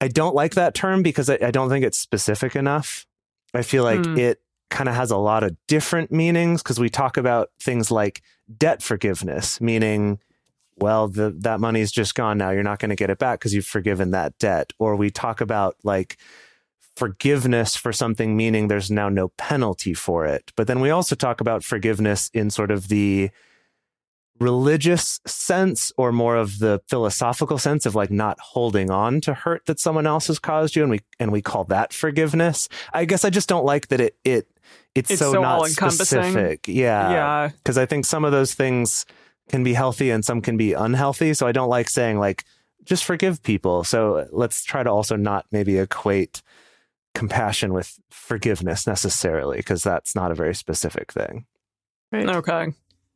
[0.00, 3.06] I don't like that term because I, I don't think it's specific enough.
[3.54, 4.18] I feel like Hmm.
[4.18, 8.22] it kind of has a lot of different meanings because we talk about things like
[8.56, 10.18] debt forgiveness, meaning,
[10.76, 12.50] well, the, that money's just gone now.
[12.50, 14.72] You're not going to get it back because you've forgiven that debt.
[14.78, 16.16] Or we talk about like
[16.96, 20.52] forgiveness for something, meaning there's now no penalty for it.
[20.56, 23.30] But then we also talk about forgiveness in sort of the
[24.40, 29.64] religious sense or more of the philosophical sense of like not holding on to hurt
[29.66, 32.68] that someone else has caused you and we and we call that forgiveness.
[32.92, 34.48] I guess i just don't like that it it
[34.96, 36.66] it's, It's so, so not specific.
[36.66, 37.10] Yeah.
[37.12, 37.48] Yeah.
[37.58, 39.06] because i think some of those things
[39.48, 42.42] can be healthy and some can be unhealthy so i don't like saying like
[42.84, 43.84] just forgive people.
[43.84, 46.42] So let's try to also not maybe equate
[47.14, 51.46] compassion with forgiveness necessarily because that's not a very specific thing
[52.12, 52.28] Right.
[52.28, 52.66] Okay.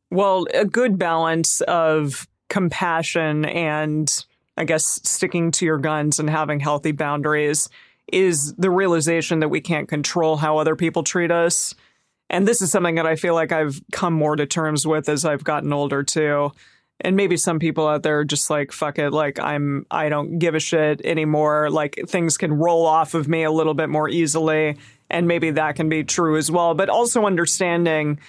[0.09, 4.25] Well, a good balance of compassion and
[4.57, 7.69] I guess sticking to your guns and having healthy boundaries
[8.11, 11.75] is the realization that we can't control how other people treat us.
[12.29, 15.25] And this is something that I feel like I've come more to terms with as
[15.25, 16.51] I've gotten older too.
[17.01, 20.39] And maybe some people out there are just like, fuck it, like I'm, I don't
[20.39, 21.69] give a shit anymore.
[21.69, 24.77] Like things can roll off of me a little bit more easily.
[25.09, 26.73] And maybe that can be true as well.
[26.73, 28.19] But also understanding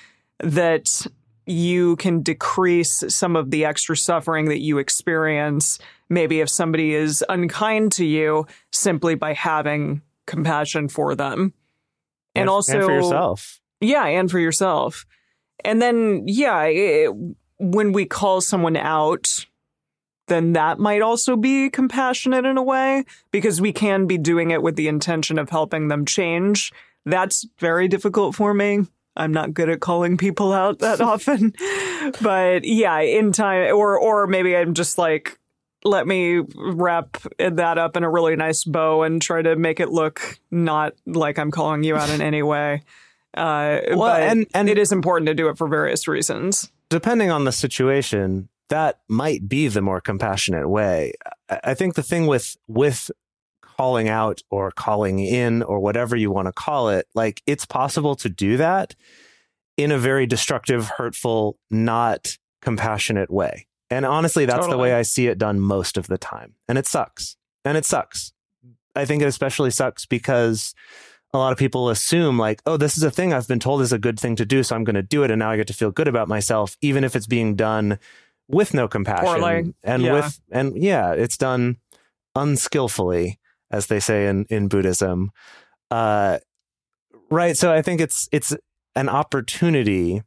[0.41, 1.07] that
[1.47, 5.79] you can decrease some of the extra suffering that you experience,
[6.11, 11.55] maybe if somebody is unkind to you, simply by having compassion for them.
[12.35, 15.07] And, also for yourself yeah, and for yourself.
[15.65, 17.11] And then, yeah, it,
[17.59, 19.47] when we call someone out,
[20.29, 24.63] then that might also be compassionate in a way because we can be doing it
[24.63, 26.73] with the intention of helping them change.
[27.07, 28.81] That's very difficult for me.
[29.17, 31.55] I'm not good at calling people out that often.
[32.21, 35.39] but yeah, in time or or maybe I'm just like
[35.85, 39.89] let me wrap that up in a really nice bow and try to make it
[39.91, 42.83] look not like I'm calling you out in any way.
[43.37, 46.71] Uh, Well, but and- and- it is important to do it for various reasons.
[46.91, 51.13] Depending on the situation, that might be the more compassionate way.
[51.49, 53.11] I think the thing with with
[53.63, 58.17] calling out or calling in or whatever you want to call it, like it's possible
[58.17, 58.95] to do that
[59.77, 63.67] in a very destructive, hurtful, not compassionate way.
[63.89, 66.55] And honestly, that's the way I see it done most of the time.
[66.69, 67.37] And it sucks.
[67.65, 68.33] And it sucks.
[68.95, 70.75] I think it especially sucks because
[71.35, 73.93] a lot of people assume like, oh, this is a thing I've been told is
[73.93, 75.67] a good thing to do, so I'm going to do it, and now I get
[75.67, 77.99] to feel good about myself, even if it's being done
[78.49, 80.13] with no compassion and Yeah.
[80.13, 81.77] with and yeah, it's done
[82.35, 83.39] unskillfully,
[83.71, 85.31] as they say in in Buddhism.
[85.91, 86.39] Uh,
[87.31, 87.57] right.
[87.57, 88.55] So I think it's it's
[88.97, 90.23] an opportunity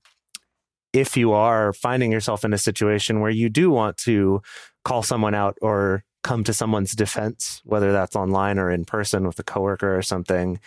[0.93, 4.41] if you are finding yourself in a situation where you do want to
[4.84, 9.39] call someone out or come to someone's defense, whether that's online or in person with
[9.39, 10.60] a coworker or something,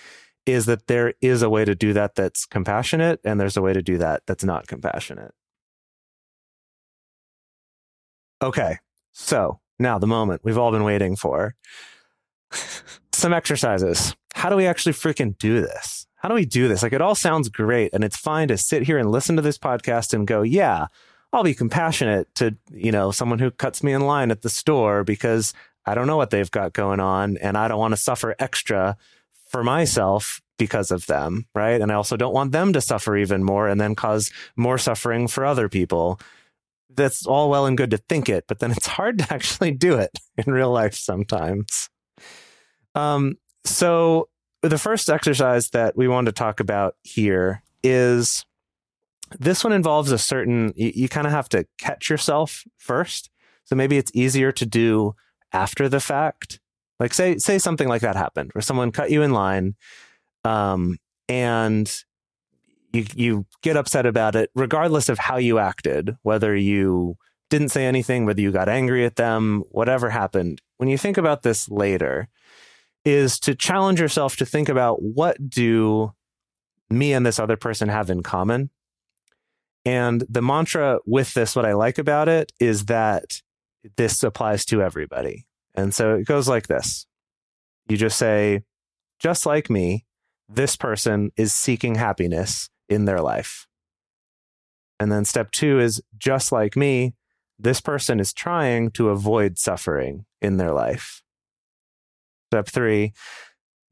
[0.47, 3.73] is that there is a way to do that that's compassionate and there's a way
[3.73, 5.33] to do that that's not compassionate.
[8.43, 8.79] Okay.
[9.13, 11.55] So now the moment we've all been waiting for.
[13.13, 14.15] Some exercises.
[14.35, 16.07] How do we actually freaking do this?
[16.17, 16.83] How do we do this?
[16.83, 19.59] Like it all sounds great and it's fine to sit here and listen to this
[19.59, 20.87] podcast and go, yeah,
[21.33, 25.05] I'll be compassionate to, you know, someone who cuts me in line at the store
[25.05, 25.53] because
[25.87, 28.97] I don't know what they've got going on and I don't want to suffer extra
[29.55, 31.81] for myself because of them, right?
[31.81, 35.29] And I also don't want them to suffer even more and then cause more suffering
[35.29, 36.19] for other people.
[36.93, 39.95] That's all well and good to think it, but then it's hard to actually do
[39.95, 41.89] it in real life sometimes.
[42.97, 44.29] Um, so
[44.63, 48.45] the first exercise that we want to talk about here is
[49.39, 53.31] this one involves a certain you, you kind of have to catch yourself first
[53.65, 55.15] so maybe it's easier to do
[55.53, 56.59] after the fact
[57.01, 59.75] like say say something like that happened where someone cut you in line
[60.45, 60.97] um
[61.29, 62.05] and
[62.93, 67.17] you you get upset about it regardless of how you acted whether you
[67.51, 71.43] didn't say anything whether you got angry at them whatever happened when you think about
[71.43, 72.29] this later
[73.05, 76.13] is to challenge yourself to think about what do
[76.91, 78.71] me and this other person have in common
[79.85, 83.43] and the mantra with this, what I like about it is that
[83.97, 85.47] this applies to everybody.
[85.75, 87.07] And so it goes like this
[87.89, 88.63] you just say,
[89.19, 90.07] just like me,
[90.49, 93.67] this person is seeking happiness in their life.
[94.99, 97.15] And then step two is just like me,
[97.59, 101.23] this person is trying to avoid suffering in their life.
[102.51, 103.13] Step three,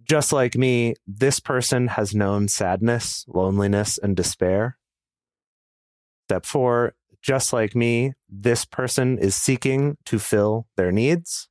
[0.08, 4.78] just like me, this person has known sadness, loneliness, and despair.
[6.28, 11.48] Step four, just like me, this person is seeking to fill their needs.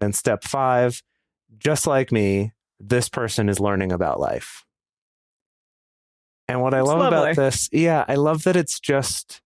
[0.00, 1.02] And step five,
[1.58, 4.64] just like me, this person is learning about life.
[6.46, 7.32] And what I It's love lovely.
[7.32, 9.42] about this, yeah, I love that it's just,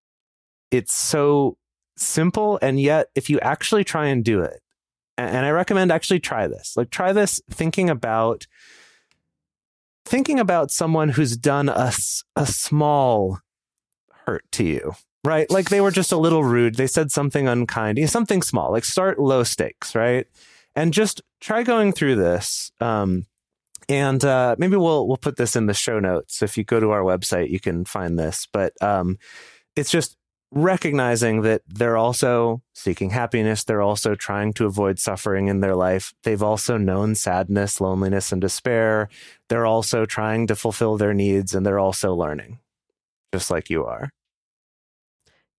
[0.71, 1.57] it's so
[1.97, 2.59] simple.
[2.61, 4.61] And yet, if you actually try and do it,
[5.17, 8.47] and I recommend actually try this, like try this thinking about,
[10.05, 11.91] thinking about someone who's done a,
[12.35, 13.39] a small
[14.25, 14.93] hurt to you,
[15.23, 15.49] right?
[15.49, 16.75] Like they were just a little rude.
[16.75, 20.27] They said something unkind, something small, like start low stakes, right?
[20.75, 22.71] And just try going through this.
[22.79, 23.25] Um,
[23.89, 26.41] and uh, maybe we'll we'll put this in the show notes.
[26.41, 28.47] If you go to our website, you can find this.
[28.51, 29.17] But um,
[29.75, 30.17] it's just
[30.51, 33.63] recognizing that they're also seeking happiness.
[33.63, 36.13] They're also trying to avoid suffering in their life.
[36.23, 39.09] They've also known sadness, loneliness, and despair.
[39.49, 42.59] They're also trying to fulfill their needs, and they're also learning,
[43.33, 44.11] just like you are.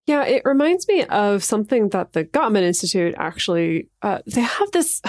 [0.07, 5.01] Yeah, it reminds me of something that the Gottman Institute actually uh, they have this.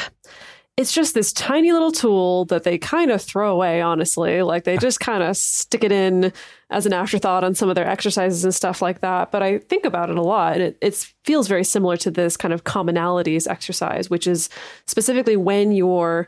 [0.78, 3.82] It's just this tiny little tool that they kind of throw away.
[3.82, 6.34] Honestly, like they just kind of stick it in
[6.70, 9.32] as an afterthought on some of their exercises and stuff like that.
[9.32, 12.36] But I think about it a lot, and it, it feels very similar to this
[12.38, 14.50] kind of commonalities exercise, which is
[14.86, 16.28] specifically when you're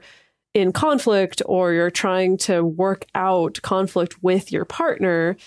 [0.54, 5.38] in conflict or you're trying to work out conflict with your partner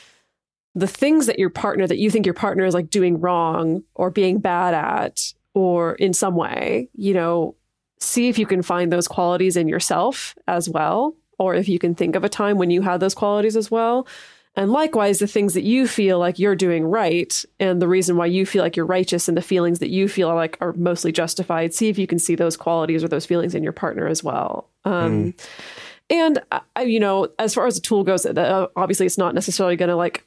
[0.74, 4.10] the things that your partner that you think your partner is like doing wrong or
[4.10, 7.54] being bad at or in some way you know
[7.98, 11.94] see if you can find those qualities in yourself as well or if you can
[11.94, 14.06] think of a time when you had those qualities as well.
[14.56, 18.26] And likewise the things that you feel like you're doing right and the reason why
[18.26, 21.72] you feel like you're righteous and the feelings that you feel like are mostly justified
[21.72, 24.68] see if you can see those qualities or those feelings in your partner as well.
[24.84, 25.34] Um,
[26.10, 29.76] and uh, you know as far as the tool goes uh, obviously it's not necessarily
[29.76, 30.26] going to like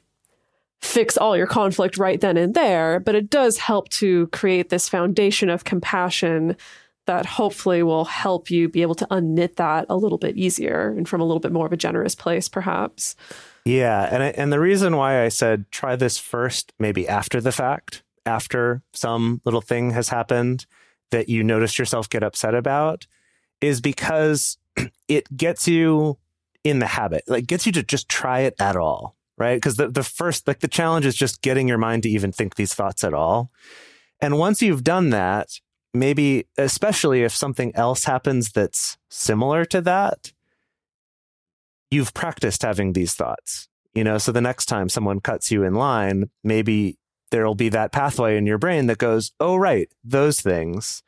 [0.84, 4.88] fix all your conflict right then and there, but it does help to create this
[4.88, 6.56] foundation of compassion
[7.06, 11.08] that hopefully will help you be able to unknit that a little bit easier and
[11.08, 13.16] from a little bit more of a generous place, perhaps.
[13.64, 17.52] Yeah, and I, and the reason why I said try this first, maybe after the
[17.52, 20.66] fact, after some little thing has happened
[21.10, 23.06] that you noticed yourself get upset about,
[23.60, 24.58] is because
[25.08, 26.18] it gets you
[26.62, 29.56] in the habit, like gets you to just try it at all, right?
[29.56, 32.54] Because the the first, like the challenge is just getting your mind to even think
[32.54, 33.50] these thoughts at all,
[34.20, 35.60] and once you've done that,
[35.92, 40.32] maybe especially if something else happens that's similar to that,
[41.90, 43.68] you've practiced having these thoughts.
[43.94, 46.98] You know, so the next time someone cuts you in line, maybe
[47.30, 51.02] there'll be that pathway in your brain that goes, "Oh right, those things."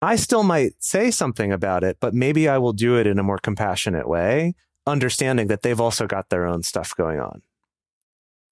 [0.00, 3.24] I still might say something about it, but maybe I will do it in a
[3.24, 4.54] more compassionate way,
[4.88, 7.42] understanding that they've also got their own stuff going on.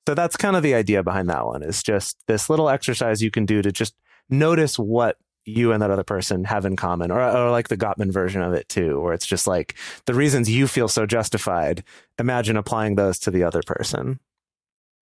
[0.06, 3.30] So that's kind of the idea behind that one is just this little exercise you
[3.30, 3.94] can do to just
[4.30, 8.12] notice what you and that other person have in common, or, or like the Gottman
[8.12, 9.74] version of it too, where it's just like
[10.04, 11.84] the reasons you feel so justified.
[12.18, 14.18] Imagine applying those to the other person.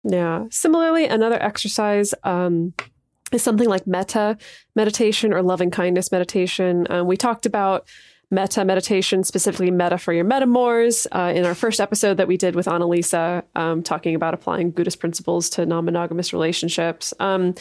[0.04, 0.44] Yeah.
[0.50, 2.74] Similarly, another exercise um,
[3.32, 4.36] is something like metta
[4.74, 6.86] meditation or loving kindness meditation.
[6.90, 7.88] Um, we talked about
[8.30, 12.54] metta meditation, specifically metta for your metamors, uh, in our first episode that we did
[12.54, 17.14] with Annalisa, um, talking about applying Buddhist principles to non monogamous relationships.
[17.20, 17.54] Um,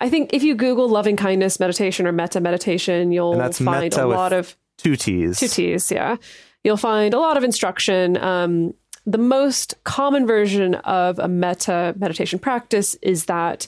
[0.00, 4.06] I think if you Google loving kindness meditation or metta meditation, you'll that's find a
[4.06, 5.38] lot of Two T's.
[5.40, 6.16] Two T's, yeah.
[6.64, 8.16] You'll find a lot of instruction.
[8.16, 8.74] Um,
[9.06, 13.66] the most common version of a metta meditation practice is that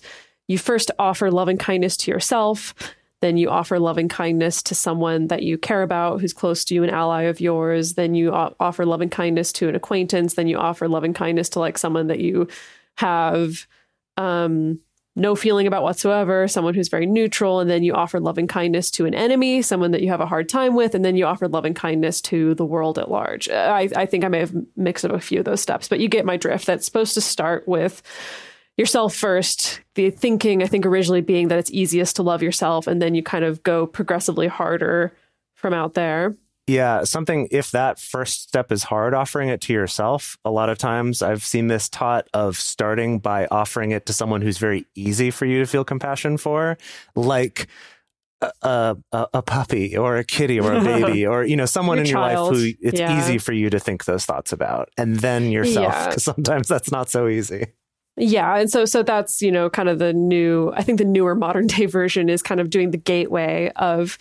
[0.48, 2.74] you first offer loving kindness to yourself,
[3.20, 6.82] then you offer loving kindness to someone that you care about who's close to you,
[6.82, 10.88] an ally of yours, then you offer loving kindness to an acquaintance, then you offer
[10.88, 12.48] loving kindness to like someone that you
[12.96, 13.66] have
[14.16, 14.80] um
[15.16, 19.06] no feeling about whatsoever, someone who's very neutral, and then you offer loving kindness to
[19.06, 21.74] an enemy, someone that you have a hard time with, and then you offer loving
[21.74, 23.48] kindness to the world at large.
[23.48, 26.08] I, I think I may have mixed up a few of those steps, but you
[26.08, 26.64] get my drift.
[26.66, 28.02] That's supposed to start with
[28.80, 29.80] yourself first.
[29.94, 33.22] The thinking, I think, originally being that it's easiest to love yourself, and then you
[33.22, 35.12] kind of go progressively harder
[35.54, 36.34] from out there.
[36.66, 40.36] Yeah, something if that first step is hard, offering it to yourself.
[40.44, 44.40] A lot of times I've seen this taught of starting by offering it to someone
[44.40, 46.78] who's very easy for you to feel compassion for,
[47.16, 47.66] like
[48.40, 52.04] a a, a puppy or a kitty or a baby or you know someone Your
[52.04, 52.52] in your child.
[52.54, 53.18] life who it's Yeah.
[53.18, 55.92] easy for you to think those thoughts about, and then yourself.
[55.92, 56.10] Yeah.
[56.12, 57.66] 'cause sometimes that's not so easy.
[58.20, 60.72] Yeah, and so so that's you know kind of the new.
[60.76, 64.18] I think the newer modern day version is kind of doing the gateway of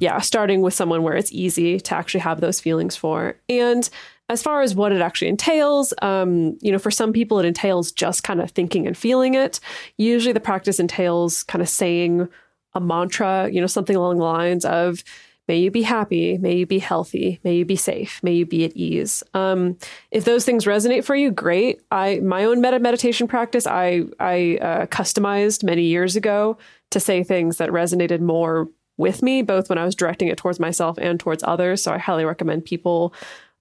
[0.00, 3.36] yeah, starting with someone where it's easy to actually have those feelings for.
[3.48, 3.88] And
[4.28, 7.90] as far as what it actually entails, um, you know, for some people it entails
[7.90, 9.58] just kind of thinking and feeling it.
[9.96, 12.28] Usually the practice entails kind of saying
[12.74, 15.02] a mantra, you know, something along the lines of
[15.48, 16.36] May you be happy.
[16.38, 17.40] May you be healthy.
[17.42, 18.22] May you be safe.
[18.22, 19.22] May you be at ease.
[19.34, 19.78] Um,
[20.10, 21.80] if those things resonate for you, great.
[21.90, 26.58] I my own metta meditation practice I I uh, customized many years ago
[26.90, 28.68] to say things that resonated more
[28.98, 31.82] with me, both when I was directing it towards myself and towards others.
[31.82, 33.14] So I highly recommend people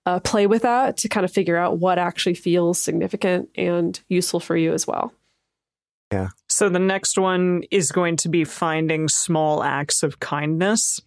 [0.06, 4.40] uh, play with that to kind of figure out what actually feels significant and useful
[4.40, 5.14] for you as well.
[6.12, 6.30] Yeah.
[6.48, 11.02] So the next one is going to be finding small acts of kindness.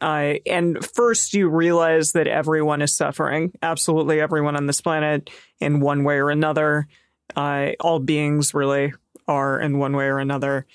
[0.00, 3.52] Uh, and first, you realize that everyone is suffering.
[3.62, 5.30] Absolutely everyone on this planet,
[5.60, 6.86] in one way or another.
[7.36, 8.92] Uh, all beings really
[9.26, 10.66] are in one way or another.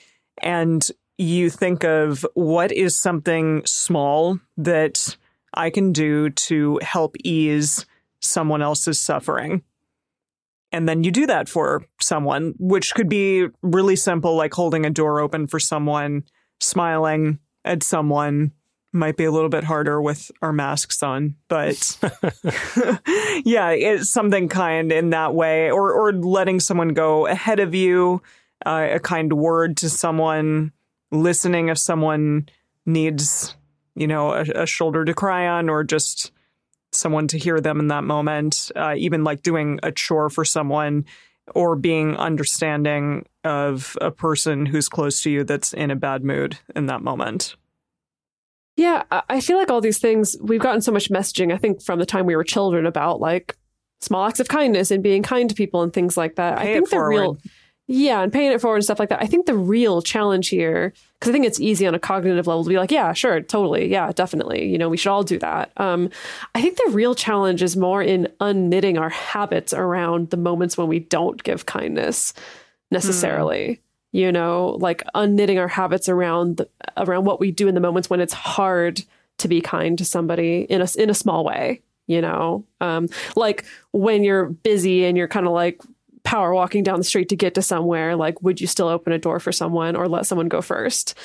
[0.41, 5.15] And you think of what is something small that
[5.53, 7.85] I can do to help ease
[8.19, 9.63] someone else's suffering.
[10.71, 14.89] And then you do that for someone, which could be really simple, like holding a
[14.89, 16.23] door open for someone,
[16.59, 18.51] smiling at someone.
[18.95, 21.97] Might be a little bit harder with our masks on, but
[23.43, 28.21] yeah, it's something kind in that way, or or letting someone go ahead of you,
[28.65, 30.71] uh, a kind word to someone,
[31.11, 32.47] listening if someone
[32.85, 33.55] needs,
[33.95, 36.31] you know, a, a shoulder to cry on, or just
[36.91, 41.05] someone to hear them in that moment, uh, even like doing a chore for someone
[41.55, 46.57] or being understanding of a person who's close to you that's in a bad mood
[46.75, 47.55] in that moment.
[48.75, 51.99] Yeah, I feel like all these things, we've gotten so much messaging, I think, from
[51.99, 53.55] the time we were children about like
[54.01, 56.57] small acts of kindness and being kind to people and things like that.
[56.57, 57.37] Pay I it think the real,
[57.85, 59.21] yeah, and paying it forward and stuff like that.
[59.21, 62.63] I think the real challenge here, because I think it's easy on a cognitive level
[62.63, 64.67] to be like, yeah, sure, totally, yeah, definitely.
[64.67, 65.71] You know, we should all do that.
[65.77, 66.09] Um,
[66.55, 70.87] I think the real challenge is more in unknitting our habits around the moments when
[70.87, 72.33] we don't give kindness
[72.89, 73.81] necessarily.
[74.13, 78.09] You know, like unknitting our habits around the, around what we do in the moments
[78.09, 79.03] when it's hard
[79.39, 81.81] to be kind to somebody in a in a small way.
[82.07, 85.81] You know, um, like when you're busy and you're kind of like
[86.23, 88.15] power walking down the street to get to somewhere.
[88.15, 91.15] Like, would you still open a door for someone or let someone go first?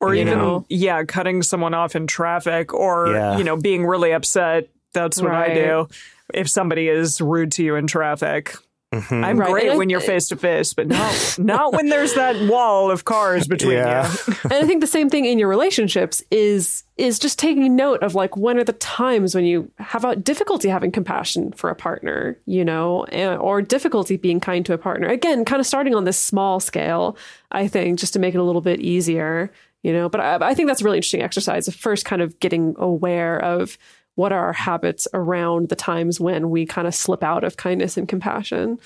[0.00, 0.64] Or You even, know?
[0.68, 3.36] yeah, cutting someone off in traffic or, Yeah.
[3.38, 4.68] you know, being really upset.
[4.94, 5.88] That's what I do.
[6.34, 8.54] If somebody is rude to you in traffic,
[8.94, 9.22] Mhm.
[9.22, 12.90] I'm Right, great when you're face to face, but no, not when there's that wall
[12.90, 14.10] of cars between Yeah.
[14.26, 14.34] you.
[14.44, 18.14] and I think the same thing in your relationships is is just taking note of
[18.14, 22.38] like when are the times when you have a difficulty having compassion for a partner,
[22.46, 23.04] you know,
[23.40, 25.06] or difficulty being kind to a partner.
[25.06, 27.16] Again, kind of starting on this small scale,
[27.52, 30.08] I think, just to make it a little bit easier, you know.
[30.08, 33.38] But I, I think that's a really interesting exercise of first kind of getting aware
[33.44, 33.76] of
[34.18, 37.96] what are our habits around the times when we kind of slip out of kindness
[37.96, 38.80] and compassion.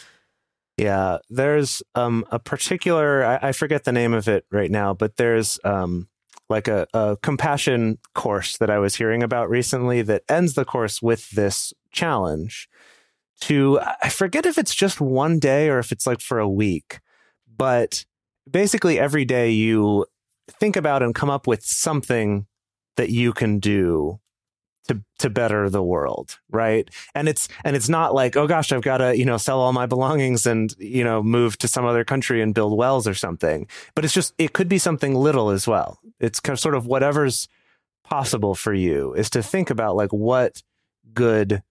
[0.77, 5.17] Yeah, there's um, a particular, I, I forget the name of it right now, but
[5.17, 6.07] there's um,
[6.51, 11.01] like a, a compassion course that I was hearing about recently that ends the course
[11.01, 12.69] with this challenge
[13.41, 17.01] to, I forget if it's just one day or if it's like for a week,
[17.57, 18.05] but
[18.51, 20.05] basically every day you
[20.61, 22.47] think about and come up with something
[22.99, 24.21] that you can do
[24.89, 26.89] to to better the world right?
[27.15, 29.73] And it's and it's not like oh gosh i've got to you know sell all
[29.73, 33.67] my belongings and you know move to some other country and build wells or something.
[33.95, 35.99] But it's just it could be something little as well.
[36.21, 37.49] It's kind of sort of whatever's
[38.05, 40.63] possible for you is to think about like what
[41.15, 41.63] good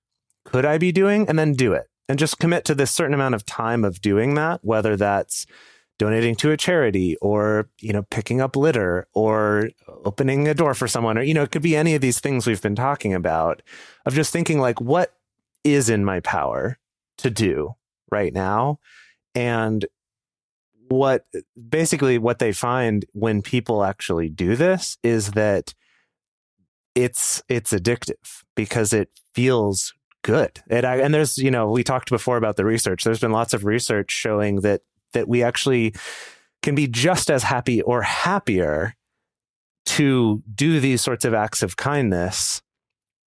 [0.43, 1.87] could i be doing and then do it.
[2.09, 5.45] And just commit to this certain amount of time of doing that whether that's
[5.97, 9.69] donating to a charity or you know picking up litter or
[10.03, 12.47] opening a door for someone or you know it could be any of these things
[12.47, 13.61] we've been talking about
[14.05, 15.13] of just thinking like what
[15.63, 16.77] is in my power
[17.17, 17.75] to do
[18.11, 18.79] right now?
[19.35, 19.85] And
[20.89, 21.25] what
[21.69, 25.73] basically what they find when people actually do this is that
[26.95, 29.93] it's it's addictive because it feels
[30.23, 30.61] good.
[30.69, 33.03] And I, and there's you know we talked before about the research.
[33.03, 34.81] There's been lots of research showing that
[35.13, 35.93] that we actually
[36.61, 38.95] can be just as happy or happier
[39.95, 42.61] to do these sorts of acts of kindness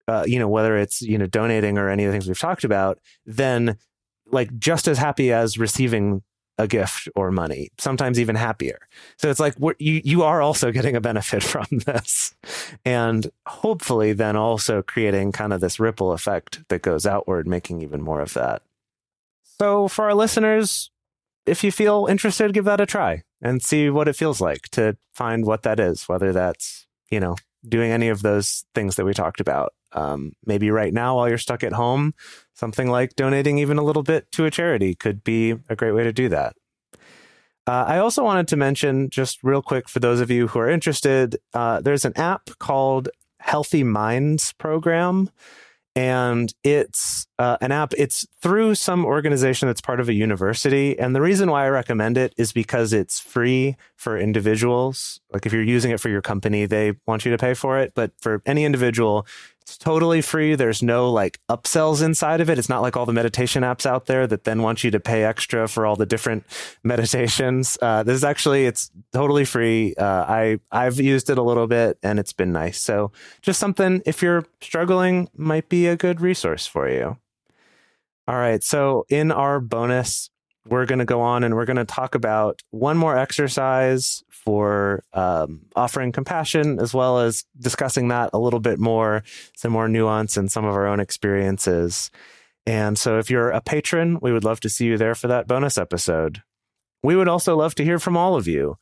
[0.09, 2.65] uh, you know whether it's you know donating or any of the things we've talked
[2.65, 3.77] about then
[4.31, 6.23] like just as happy as receiving
[6.59, 8.79] a gift or money sometimes even happier.
[9.19, 12.35] So it's like you you are also getting a benefit from this.
[12.85, 18.03] And hopefully then also creating kind of this ripple effect that goes outward making even
[18.03, 18.63] more of that.
[19.43, 20.91] So for our listeners
[21.47, 24.97] if you feel interested, give that a try and see what it feels like to
[25.15, 27.37] find what that is, whether that's, you know,
[27.69, 29.73] doing any of those things that we talked about.
[29.93, 32.15] Um, maybe right now, while you're stuck at home,
[32.55, 36.03] something like donating even a little bit to a charity could be a great way
[36.03, 36.57] to do that.
[37.67, 40.69] Uh, I also wanted to mention, just real quick, for those of you who are
[40.69, 43.09] interested, uh, there's an app called
[43.41, 45.31] Healthy Minds Program
[45.97, 50.99] and it's uh, an app it's through some organization that's part of a university.
[50.99, 55.21] And the reason why i recommend it is because it's free for individuals.
[55.33, 57.93] Like if you're using it for your company they want you to pay for it.
[57.95, 59.27] But for any individual
[59.65, 60.57] it's totally free.
[60.57, 62.59] There's no like upsells inside of it.
[62.59, 65.25] It's not like all the meditation apps out there that then want you to pay
[65.25, 66.45] extra for all the different
[66.85, 67.79] meditations.
[67.81, 69.95] Uh, this is actually it's totally free.
[69.97, 72.79] Uh, i i've used it a little bit and it's been nice.
[72.79, 73.11] So
[73.41, 77.17] just something if you're struggling might be a good resource for you.
[78.29, 78.63] All right.
[78.63, 80.29] So in our bonus
[80.69, 85.03] we're going to go on and we're going to talk about one more exercise for
[85.15, 89.23] um, offering compassion, as well as discussing that a little bit more,
[89.57, 92.11] some more nuance and some of our own experiences.
[92.67, 95.47] And so, if you're a patron, we would love to see you there for that
[95.47, 96.43] bonus episode.
[97.03, 98.77] We would also love to hear from all of you.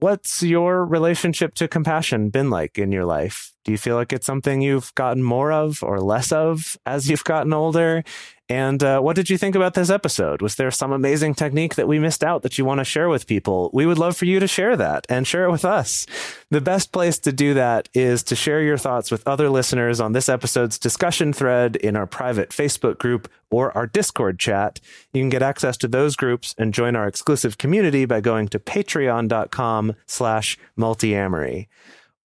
[0.00, 3.52] What's your relationship to compassion been like in your life?
[3.64, 7.24] Do you feel like it's something you've gotten more of or less of as you've
[7.24, 8.02] gotten older?
[8.48, 10.42] And uh, what did you think about this episode?
[10.42, 13.28] Was there some amazing technique that we missed out that you want to share with
[13.28, 13.70] people?
[13.72, 16.04] We would love for you to share that and share it with us.
[16.50, 20.14] The best place to do that is to share your thoughts with other listeners on
[20.14, 24.80] this episode's discussion thread in our private Facebook group or our Discord chat.
[25.12, 28.58] You can get access to those groups and join our exclusive community by going to
[28.58, 31.68] patreon.com slash multiamory.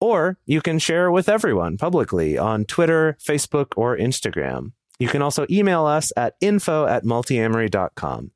[0.02, 4.74] Or you can share with everyone publicly on Twitter, Facebook, or Instagram.
[5.00, 8.32] You can also email us at info at multiamory.com.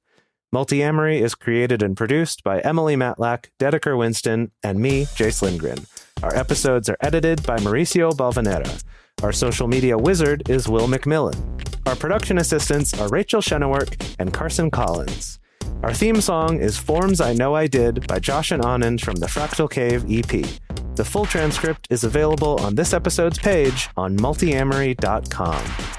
[0.54, 5.86] Multiamory is created and produced by Emily Matlack, Dedeker Winston, and me, Jase Lindgren.
[6.24, 8.84] Our episodes are edited by Mauricio Balvanera.
[9.22, 11.38] Our social media wizard is Will McMillan.
[11.86, 15.40] Our production assistants are Rachel Shenowork and Carson Collins.
[15.84, 19.28] Our theme song is Forms I Know I Did by Josh and Anand from the
[19.28, 20.89] Fractal Cave EP.
[21.00, 25.99] The full transcript is available on this episode's page on multiamory.com.